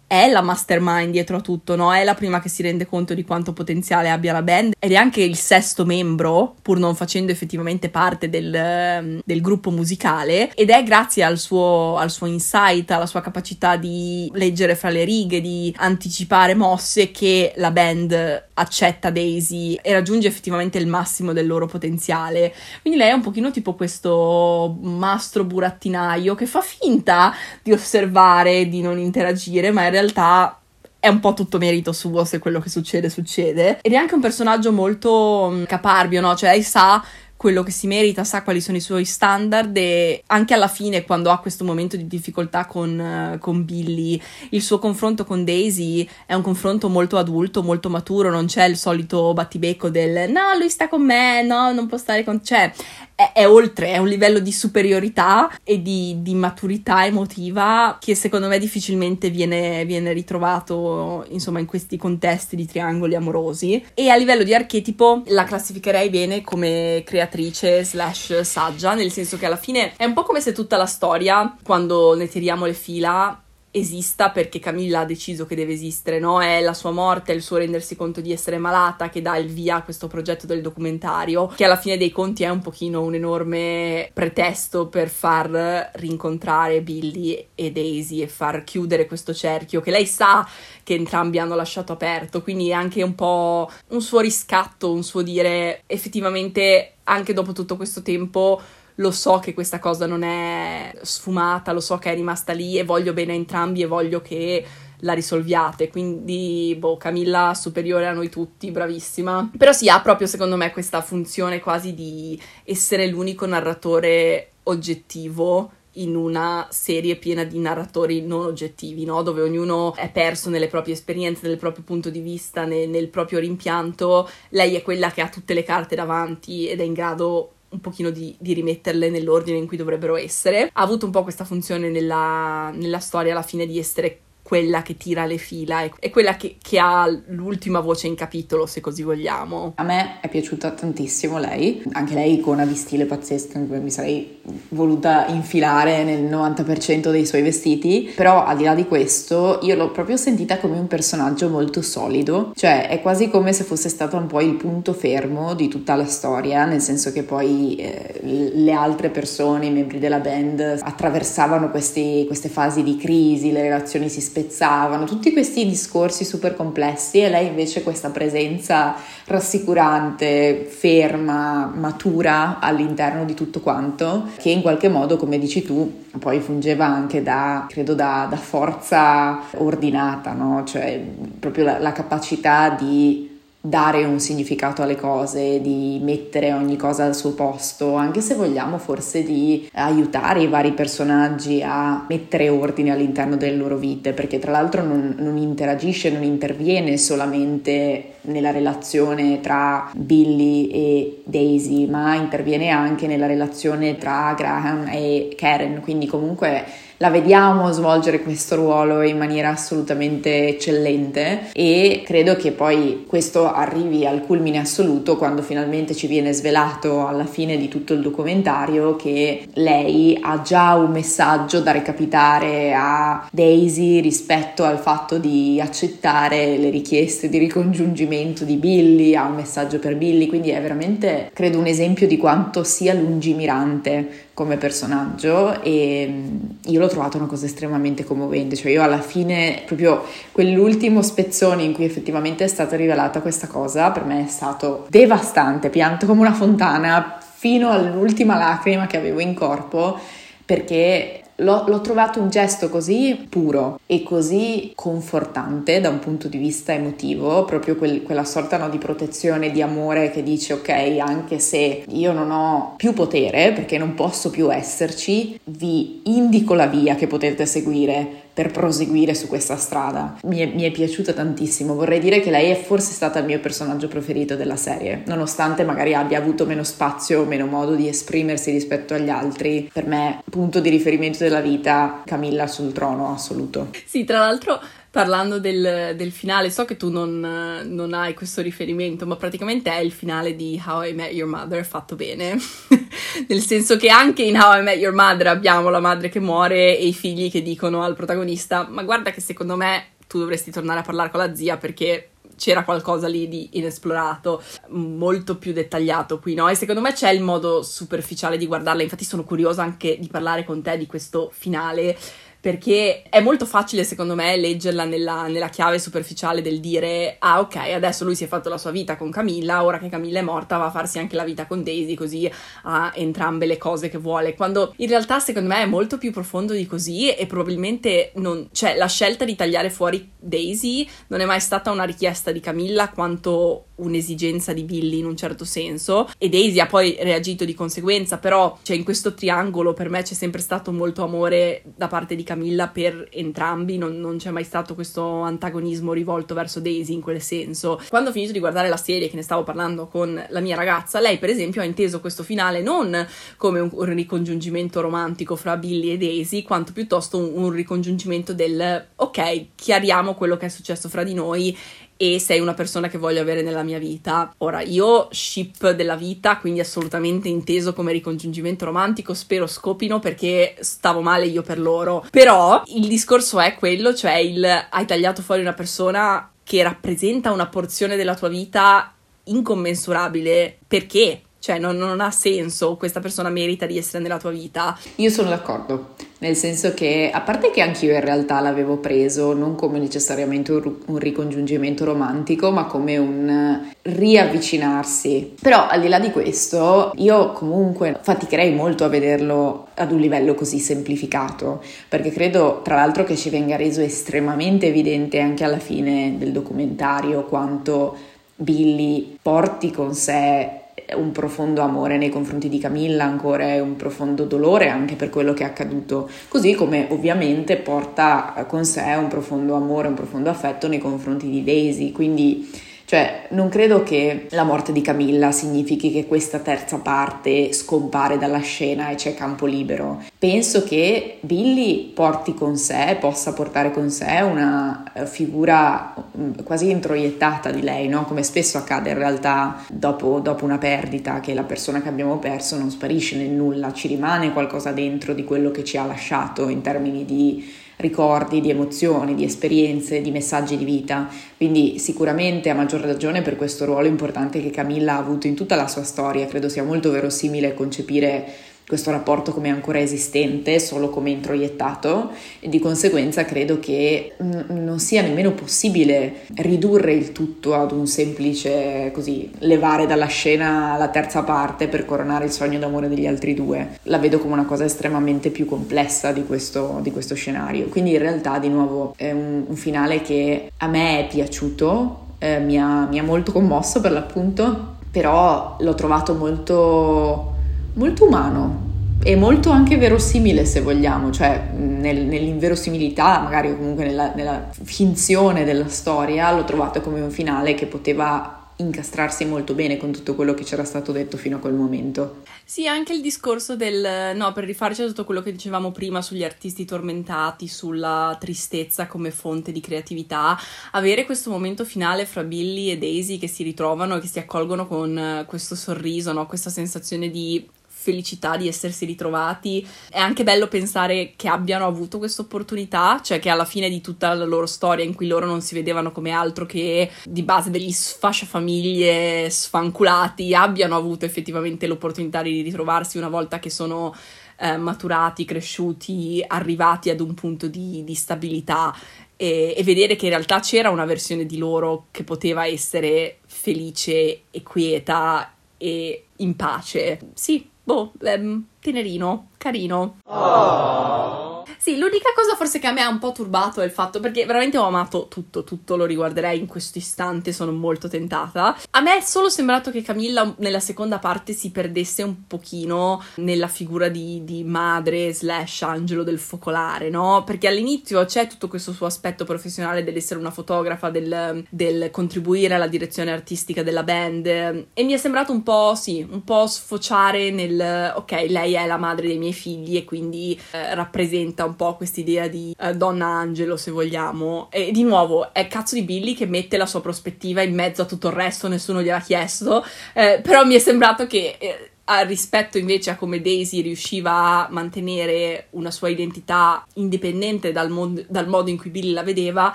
[0.08, 1.92] è la mastermind dietro a tutto, no?
[1.92, 4.94] È la prima che si rende conto di quanto potenziale abbia la band ed è
[4.94, 10.82] anche il sesto membro, pur non facendo effettivamente parte del, del gruppo musicale, ed è
[10.82, 15.72] grazie al suo, al suo insight, alla sua capacità di leggere fra le righe, di
[15.76, 22.54] anticipare mosse che la band accetta Daisy e raggiunge effettivamente il massimo del loro potenziale.
[22.82, 28.80] Quindi lei è un pochino tipo questo mastro burattinaio che fa finta di osservare, di
[28.80, 30.60] non interagire, ma in realtà
[31.00, 33.78] è un po' tutto merito suo se quello che succede succede.
[33.80, 36.34] Ed è anche un personaggio molto mm, caparbio, no?
[36.34, 37.02] Cioè lei sa
[37.38, 41.30] quello che si merita, sa quali sono i suoi standard e anche alla fine quando
[41.30, 44.20] ha questo momento di difficoltà con, uh, con Billy,
[44.50, 48.76] il suo confronto con Daisy è un confronto molto adulto, molto maturo, non c'è il
[48.76, 52.42] solito battibecco del no, lui sta con me, no, non può stare con...
[52.42, 52.72] cioè
[53.18, 58.46] è, è oltre, è un livello di superiorità e di, di, maturità emotiva che secondo
[58.46, 63.84] me difficilmente viene, viene ritrovato insomma in questi contesti di triangoli amorosi.
[63.94, 69.46] E a livello di archetipo la classificherei bene come creatrice slash saggia nel senso che
[69.46, 73.42] alla fine è un po' come se tutta la storia quando ne tiriamo le fila
[73.70, 76.40] esista perché Camilla ha deciso che deve esistere, no?
[76.40, 79.76] È la sua morte, il suo rendersi conto di essere malata che dà il via
[79.76, 84.10] a questo progetto del documentario, che alla fine dei conti è un pochino un enorme
[84.12, 90.48] pretesto per far rincontrare Billy e Daisy e far chiudere questo cerchio che lei sa
[90.82, 95.22] che entrambi hanno lasciato aperto, quindi è anche un po' un suo riscatto, un suo
[95.22, 98.60] dire effettivamente anche dopo tutto questo tempo
[98.96, 102.84] lo so che questa cosa non è sfumata, lo so che è rimasta lì e
[102.84, 104.64] voglio bene a entrambi e voglio che
[105.00, 105.88] la risolviate.
[105.88, 109.50] Quindi, boh, Camilla superiore a noi tutti, bravissima.
[109.56, 116.16] Però sì, ha proprio secondo me questa funzione quasi di essere l'unico narratore oggettivo in
[116.16, 119.22] una serie piena di narratori non oggettivi, no?
[119.22, 123.38] dove ognuno è perso nelle proprie esperienze, nel proprio punto di vista, nel, nel proprio
[123.38, 124.28] rimpianto.
[124.50, 128.10] Lei è quella che ha tutte le carte davanti ed è in grado un pochino
[128.10, 130.70] di, di, rimetterle nell'ordine in cui dovrebbero essere.
[130.72, 134.96] Ha avuto un po' questa funzione nella, nella storia alla fine di essere quella che
[134.96, 139.74] tira le fila, è quella che, che, ha l'ultima voce in capitolo, se così vogliamo.
[139.74, 144.40] A me è piaciuta tantissimo lei, anche lei icona di stile pazzesca, mi sarei
[144.70, 149.90] voluta infilare nel 90% dei suoi vestiti, però al di là di questo io l'ho
[149.90, 154.28] proprio sentita come un personaggio molto solido, cioè è quasi come se fosse stato un
[154.28, 159.10] po' il punto fermo di tutta la storia, nel senso che poi eh, le altre
[159.10, 165.04] persone, i membri della band attraversavano questi, queste fasi di crisi, le relazioni si spezzavano,
[165.04, 173.34] tutti questi discorsi super complessi e lei invece questa presenza rassicurante, ferma, matura all'interno di
[173.34, 178.26] tutto quanto, che in qualche modo, come dici tu, poi fungeva anche da, credo, da,
[178.30, 180.62] da forza ordinata, no?
[180.64, 181.02] cioè
[181.38, 183.27] proprio la, la capacità di
[183.60, 188.78] dare un significato alle cose, di mettere ogni cosa al suo posto, anche se vogliamo
[188.78, 194.52] forse di aiutare i vari personaggi a mettere ordine all'interno delle loro vite, perché tra
[194.52, 202.68] l'altro non, non interagisce, non interviene solamente nella relazione tra Billy e Daisy, ma interviene
[202.70, 206.64] anche nella relazione tra Graham e Karen, quindi comunque
[206.98, 214.04] la vediamo svolgere questo ruolo in maniera assolutamente eccellente e credo che poi questo arrivi
[214.04, 219.46] al culmine assoluto quando finalmente ci viene svelato alla fine di tutto il documentario che
[219.54, 226.70] lei ha già un messaggio da recapitare a Daisy rispetto al fatto di accettare le
[226.70, 231.66] richieste di ricongiungimento di Billy, ha un messaggio per Billy, quindi è veramente credo un
[231.66, 236.36] esempio di quanto sia lungimirante come personaggio e mm,
[236.66, 241.72] io l'ho trovato una cosa estremamente commovente, cioè io alla fine proprio quell'ultimo spezzone in
[241.72, 246.32] cui effettivamente è stata rivelata questa cosa per me è stato devastante, pianto come una
[246.32, 249.98] fontana fino all'ultima lacrima che avevo in corpo
[250.44, 256.36] perché L'ho, l'ho, trovato un gesto così puro e così confortante da un punto di
[256.36, 261.38] vista emotivo, proprio quel, quella sorta no, di protezione, di amore che dice ok, anche
[261.38, 266.96] se io non ho più potere, perché non posso più esserci, vi indico la via
[266.96, 270.16] che potete seguire per proseguire su questa strada.
[270.22, 273.40] Mi è, mi è, piaciuta tantissimo, vorrei dire che lei è forse stata il mio
[273.40, 278.52] personaggio preferito della serie, nonostante magari abbia avuto meno spazio o meno modo di esprimersi
[278.52, 279.68] rispetto agli altri.
[279.72, 283.70] Per me, punto di riferimento della vita, Camilla sul trono assoluto.
[283.84, 284.60] Sì, tra l'altro
[284.98, 289.78] parlando del, del, finale, so che tu non, non, hai questo riferimento, ma praticamente è
[289.78, 292.36] il finale di How I Met Your Mother fatto bene.
[293.28, 296.76] Nel senso che anche in How I Met Your Mother abbiamo la madre che muore
[296.76, 300.80] e i figli che dicono al protagonista: Ma guarda che secondo me tu dovresti tornare
[300.80, 306.34] a parlare con la zia perché c'era qualcosa lì di inesplorato, molto più dettagliato qui,
[306.34, 306.48] no?
[306.48, 310.44] E secondo me c'è il modo superficiale di guardarla, infatti sono curiosa anche di parlare
[310.44, 311.96] con te di questo finale
[312.40, 317.56] perché è molto facile secondo me leggerla nella, nella, chiave superficiale del dire ah ok
[317.56, 320.56] adesso lui si è fatto la sua vita con Camilla ora che Camilla è morta
[320.56, 322.30] va a farsi anche la vita con Daisy così
[322.62, 324.34] ha entrambe le cose che vuole.
[324.34, 328.76] Quando in realtà secondo me è molto più profondo di così e probabilmente non cioè
[328.76, 333.64] la scelta di tagliare fuori Daisy non è mai stata una richiesta di Camilla quanto
[333.76, 336.10] un'esigenza di Billy in un certo senso.
[336.18, 340.14] E Daisy ha poi reagito di conseguenza però cioè in questo triangolo per me c'è
[340.14, 344.74] sempre stato molto amore da parte di Camilla per entrambi, non, non, c'è mai stato
[344.74, 347.80] questo antagonismo rivolto verso Daisy in quel senso.
[347.88, 351.00] Quando ho finito di guardare la serie, che ne stavo parlando con la mia ragazza,
[351.00, 353.06] lei per esempio ha inteso questo finale non
[353.38, 358.88] come un, un ricongiungimento romantico fra Billy e Daisy, quanto piuttosto un, un ricongiungimento del
[358.94, 361.56] ok, chiariamo quello che è successo fra di noi
[361.98, 364.32] e sei una persona che voglio avere nella mia vita.
[364.38, 371.02] Ora, io ship della vita, quindi assolutamente inteso come ricongiungimento romantico, spero scopino perché stavo
[371.02, 372.06] male io per loro.
[372.10, 377.48] Però il discorso è quello, cioè il hai tagliato fuori una persona che rappresenta una
[377.48, 378.94] porzione della tua vita
[379.24, 380.58] incommensurabile.
[380.66, 381.22] Perché?
[381.48, 384.78] Cioè, non, non, ha senso, questa persona merita di essere nella tua vita.
[384.96, 389.54] Io sono d'accordo, nel senso che, a parte che anch'io in realtà l'avevo preso non
[389.54, 395.36] come necessariamente un, un ricongiungimento romantico, ma come un riavvicinarsi.
[395.40, 400.34] Però al di là di questo, io comunque faticherei molto a vederlo ad un livello
[400.34, 406.16] così semplificato, perché credo tra l'altro che ci venga reso estremamente evidente anche alla fine
[406.18, 407.96] del documentario quanto
[408.34, 410.57] Billy porti con sé
[410.96, 415.32] un profondo amore nei confronti di Camilla ancora e un profondo dolore anche per quello
[415.32, 420.68] che è accaduto, così come ovviamente porta con sé un profondo amore, un profondo affetto
[420.68, 422.50] nei confronti di Daisy, quindi
[422.88, 428.38] cioè, non credo che la morte di Camilla significhi che questa terza parte scompare dalla
[428.38, 430.02] scena e c'è campo libero.
[430.18, 436.70] Penso che Billy porti con sé, possa portare con sé una eh, figura mm, quasi
[436.70, 438.06] introiettata di lei, no?
[438.06, 442.56] Come spesso accade in realtà dopo, dopo una perdita, che la persona che abbiamo perso
[442.56, 446.62] non sparisce nel nulla, ci rimane qualcosa dentro di quello che ci ha lasciato in
[446.62, 451.08] termini di ricordi, di emozioni, di esperienze, di messaggi di vita.
[451.36, 455.56] Quindi sicuramente a maggior ragione per questo ruolo importante che Camilla ha avuto in tutta
[455.56, 458.26] la sua storia, credo sia molto verosimile concepire
[458.68, 465.00] questo rapporto come ancora esistente, solo come introiettato e di conseguenza credo che non sia
[465.00, 471.66] nemmeno possibile ridurre il tutto ad un semplice così levare dalla scena la terza parte
[471.66, 473.78] per coronare il sogno d'amore degli altri due.
[473.84, 477.68] La vedo come una cosa estremamente più complessa di questo, di questo scenario.
[477.68, 482.38] Quindi in realtà di nuovo è un, un finale che a me è piaciuto, eh,
[482.40, 487.36] mi, ha, mi ha molto commosso per l'appunto, però l'ho trovato molto
[487.78, 488.66] molto umano
[489.00, 495.68] e molto anche verosimile se vogliamo, cioè nel, nell'inverosimilità, magari comunque nella, nella finzione della
[495.68, 500.42] storia, l'ho trovato come un finale che poteva incastrarsi molto bene con tutto quello che
[500.42, 502.22] c'era stato detto fino a quel momento.
[502.44, 506.24] Sì, anche il discorso del no, per rifarci a tutto quello che dicevamo prima sugli
[506.24, 510.36] artisti tormentati, sulla tristezza come fonte di creatività,
[510.72, 514.66] avere questo momento finale fra Billy e Daisy che si ritrovano e che si accolgono
[514.66, 516.26] con questo sorriso, no?
[516.26, 517.48] questa sensazione di
[517.88, 519.66] felicità di essersi ritrovati.
[519.88, 524.12] È anche bello pensare che abbiano avuto questa opportunità, cioè che alla fine di tutta
[524.12, 527.72] la loro storia in cui loro non si vedevano come altro che di base degli
[527.72, 533.94] sfasciafamiglie sfanculati, abbiano avuto effettivamente l'opportunità di ritrovarsi una volta che sono
[534.38, 538.74] eh, maturati, cresciuti, arrivati ad un punto di, di stabilità
[539.16, 544.20] e, e, vedere che in realtà c'era una versione di loro che poteva essere felice
[544.30, 547.00] e quieta e in pace.
[547.14, 549.98] Sì, boh, ehm, tenerino, carino.
[550.06, 551.37] Oh.
[551.56, 554.26] Sì, l'unica cosa forse che a me ha un po' turbato è il fatto perché
[554.26, 558.56] veramente ho amato tutto, tutto lo riguarderei in questo istante, sono molto tentata.
[558.70, 563.48] A me è solo sembrato che Camilla nella seconda parte si perdesse un pochino nella
[563.48, 567.24] figura di, di madre slash angelo del focolare, no?
[567.24, 572.66] Perché all'inizio c'è tutto questo suo aspetto professionale dell'essere una fotografa, del, del contribuire alla
[572.66, 577.92] direzione artistica della band e mi è sembrato un po', sì, un po' sfociare nel
[577.94, 582.28] ok, lei è la madre dei miei figli e quindi eh, rappresenta un po' quest'idea
[582.28, 584.48] di eh, donna angelo, se vogliamo.
[584.50, 587.86] E di nuovo, è cazzo di Billy che mette la sua prospettiva in mezzo a
[587.86, 589.64] tutto il resto, nessuno gliel'ha chiesto.
[589.94, 591.36] Eh, però mi è sembrato che.
[591.38, 591.70] Eh,
[592.06, 598.28] rispetto invece a come Daisy riusciva a mantenere una sua identità indipendente dal, mon- dal
[598.28, 599.54] modo in cui Billy la vedeva,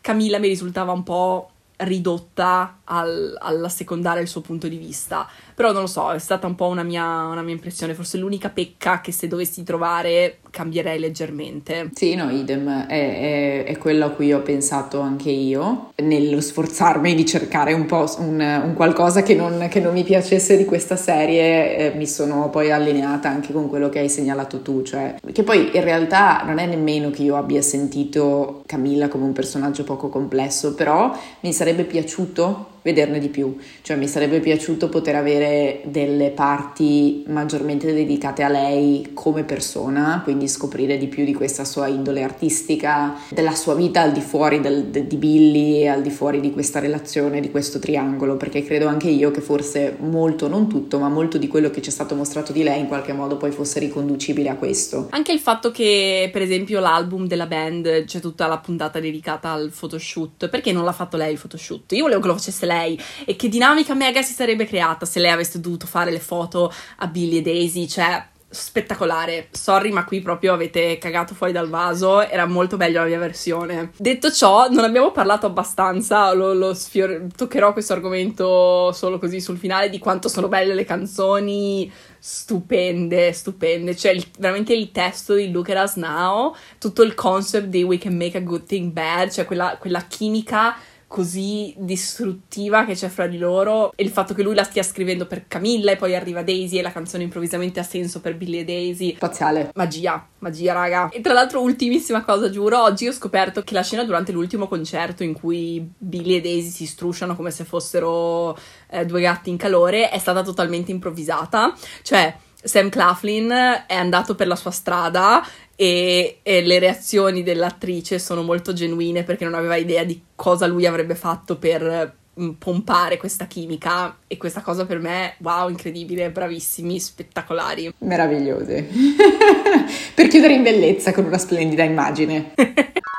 [0.00, 5.72] Camilla mi risultava un po' ridotta al, alla secondare il suo punto di vista Però
[5.72, 9.00] non lo so, è stata un po' una mia, una mia impressione, forse l'unica pecca
[9.00, 11.90] che se dovessi trovare cambierei leggermente.
[11.94, 17.14] Sì, no, idem, è, è, è, quello a cui ho pensato anche io, nello sforzarmi
[17.14, 20.96] di cercare un po' un, un qualcosa che non, che non, mi piacesse di questa
[20.96, 25.42] serie, eh, mi sono poi allineata anche con quello che hai segnalato tu, cioè che
[25.42, 30.08] poi in realtà non è nemmeno che io abbia sentito Camilla come un personaggio poco
[30.08, 36.30] complesso, però mi sarebbe piaciuto vederne di più, cioè mi sarebbe piaciuto poter avere delle
[36.30, 42.22] parti maggiormente dedicate a lei come persona, quindi scoprire di più di questa sua indole
[42.22, 46.52] artistica, della sua vita al di fuori del, de, di Billy al di fuori di
[46.52, 51.08] questa relazione, di questo triangolo, perché credo anche io che forse molto, non tutto, ma
[51.08, 53.78] molto di quello che ci è stato mostrato di lei in qualche modo poi fosse
[53.78, 55.06] riconducibile a questo.
[55.10, 59.72] Anche il fatto che per esempio l'album della band c'è tutta la puntata dedicata al
[59.74, 61.92] photoshoot, perché non l'ha fatto lei il photoshoot?
[61.92, 65.20] Io volevo che lo facesse lei lei e che dinamica mega si sarebbe creata se
[65.20, 69.48] lei avesse dovuto fare le foto a Billy e Daisy, cioè spettacolare.
[69.50, 72.26] Sorry, ma qui proprio avete cagato fuori dal vaso.
[72.26, 73.90] Era molto meglio la mia versione.
[73.96, 76.32] Detto ciò, non abbiamo parlato abbastanza.
[76.32, 80.84] Lo, lo sfior- toccherò questo argomento solo così sul finale di quanto sono belle le
[80.84, 81.92] canzoni.
[82.18, 83.94] Stupende, stupende.
[83.96, 87.98] Cioè, il, veramente il testo di Look at Us Now, tutto il concept di We
[87.98, 90.76] can make a good thing bad, cioè quella, quella chimica
[91.14, 95.26] così distruttiva che c'è fra di loro e il fatto che lui la stia scrivendo
[95.26, 98.64] per Camilla e poi arriva Daisy e la canzone improvvisamente ha senso per Billy e
[98.64, 99.14] Daisy.
[99.14, 99.70] Spaziale.
[99.74, 101.10] Magia, magia raga.
[101.10, 105.22] E tra l'altro ultimissima cosa, giuro, oggi ho scoperto che la scena durante l'ultimo concerto
[105.22, 108.58] in cui Billy e Daisy si strusciano come se fossero
[108.90, 111.72] eh, due gatti in calore è stata totalmente improvvisata.
[112.02, 113.50] Cioè, Sam Claflin
[113.86, 115.46] è andato per la sua strada
[115.76, 120.86] e, e, le reazioni dell'attrice sono molto genuine perché non aveva idea di cosa lui
[120.86, 126.98] avrebbe fatto per mm, pompare questa chimica e questa cosa per me, wow, incredibile, bravissimi,
[127.00, 127.92] spettacolari.
[127.98, 128.88] Meravigliose.
[130.14, 132.52] per chiudere in bellezza con una splendida immagine.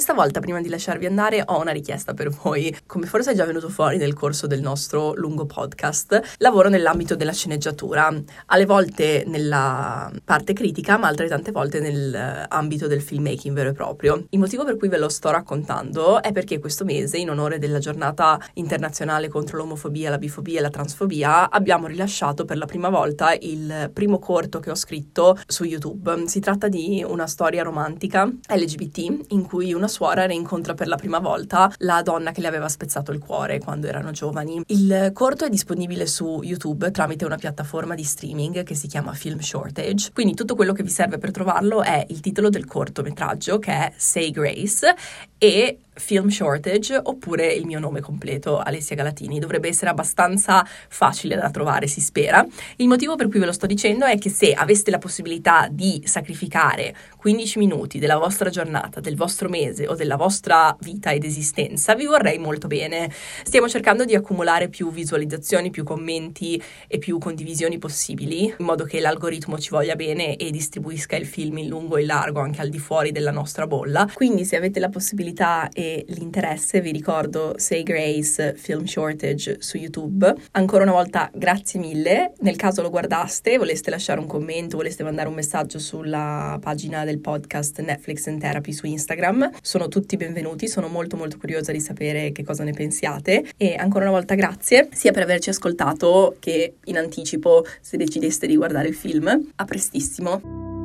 [0.00, 2.74] Questa volta, prima di lasciarvi andare, ho una richiesta per voi.
[2.86, 7.34] Come forse è già venuto fuori nel corso del nostro lungo podcast, lavoro nell'ambito della
[7.34, 8.10] sceneggiatura,
[8.46, 14.24] alle volte nella parte critica, ma altre tante volte nell'ambito del filmmaking vero e proprio.
[14.30, 17.78] Il motivo per cui ve lo sto raccontando è perché questo mese, in onore della
[17.78, 23.34] giornata internazionale contro l'omofobia, la bifobia e la transfobia, abbiamo rilasciato per la prima volta
[23.38, 26.26] il primo corto che ho scritto su YouTube.
[26.26, 31.18] Si tratta di una storia romantica LGBT in cui una suora rincontra per la prima
[31.18, 34.62] volta la donna che le aveva spezzato il cuore quando erano giovani.
[34.68, 39.40] Il corto è disponibile su YouTube tramite una piattaforma di streaming che si chiama Film
[39.40, 43.72] Shortage, quindi tutto quello che vi serve per trovarlo è il titolo del cortometraggio che
[43.72, 44.94] è Say Grace
[45.36, 49.38] e Film Shortage oppure il mio nome completo, Alessia Galatini.
[49.38, 52.46] Dovrebbe essere abbastanza facile da trovare, si spera.
[52.76, 56.02] Il motivo per cui ve lo sto dicendo è che se aveste la possibilità di
[56.04, 61.94] sacrificare 15 minuti della vostra giornata, del vostro mese o della vostra vita ed esistenza,
[61.94, 63.10] vi vorrei molto bene.
[63.42, 69.00] Stiamo cercando di accumulare più visualizzazioni, più commenti e più condivisioni possibili, in modo che
[69.00, 72.68] l'algoritmo ci voglia bene e distribuisca il film in lungo e in largo anche al
[72.68, 74.08] di fuori della nostra bolla.
[74.12, 80.30] Quindi se avete la possibilità e l'interesse, vi ricordo Say Grace Film Shortage su YouTube.
[80.50, 82.34] Ancora una volta grazie mille.
[82.40, 87.18] Nel caso lo guardaste, voleste lasciare un commento, voleste mandare un messaggio sulla pagina del
[87.18, 92.30] podcast Netflix and Therapy su Instagram, sono tutti benvenuti, sono molto molto curiosa di sapere
[92.32, 96.98] che cosa ne pensiate e ancora una volta grazie sia per averci ascoltato che in
[96.98, 99.52] anticipo se decideste di guardare il film.
[99.56, 100.79] A prestissimo.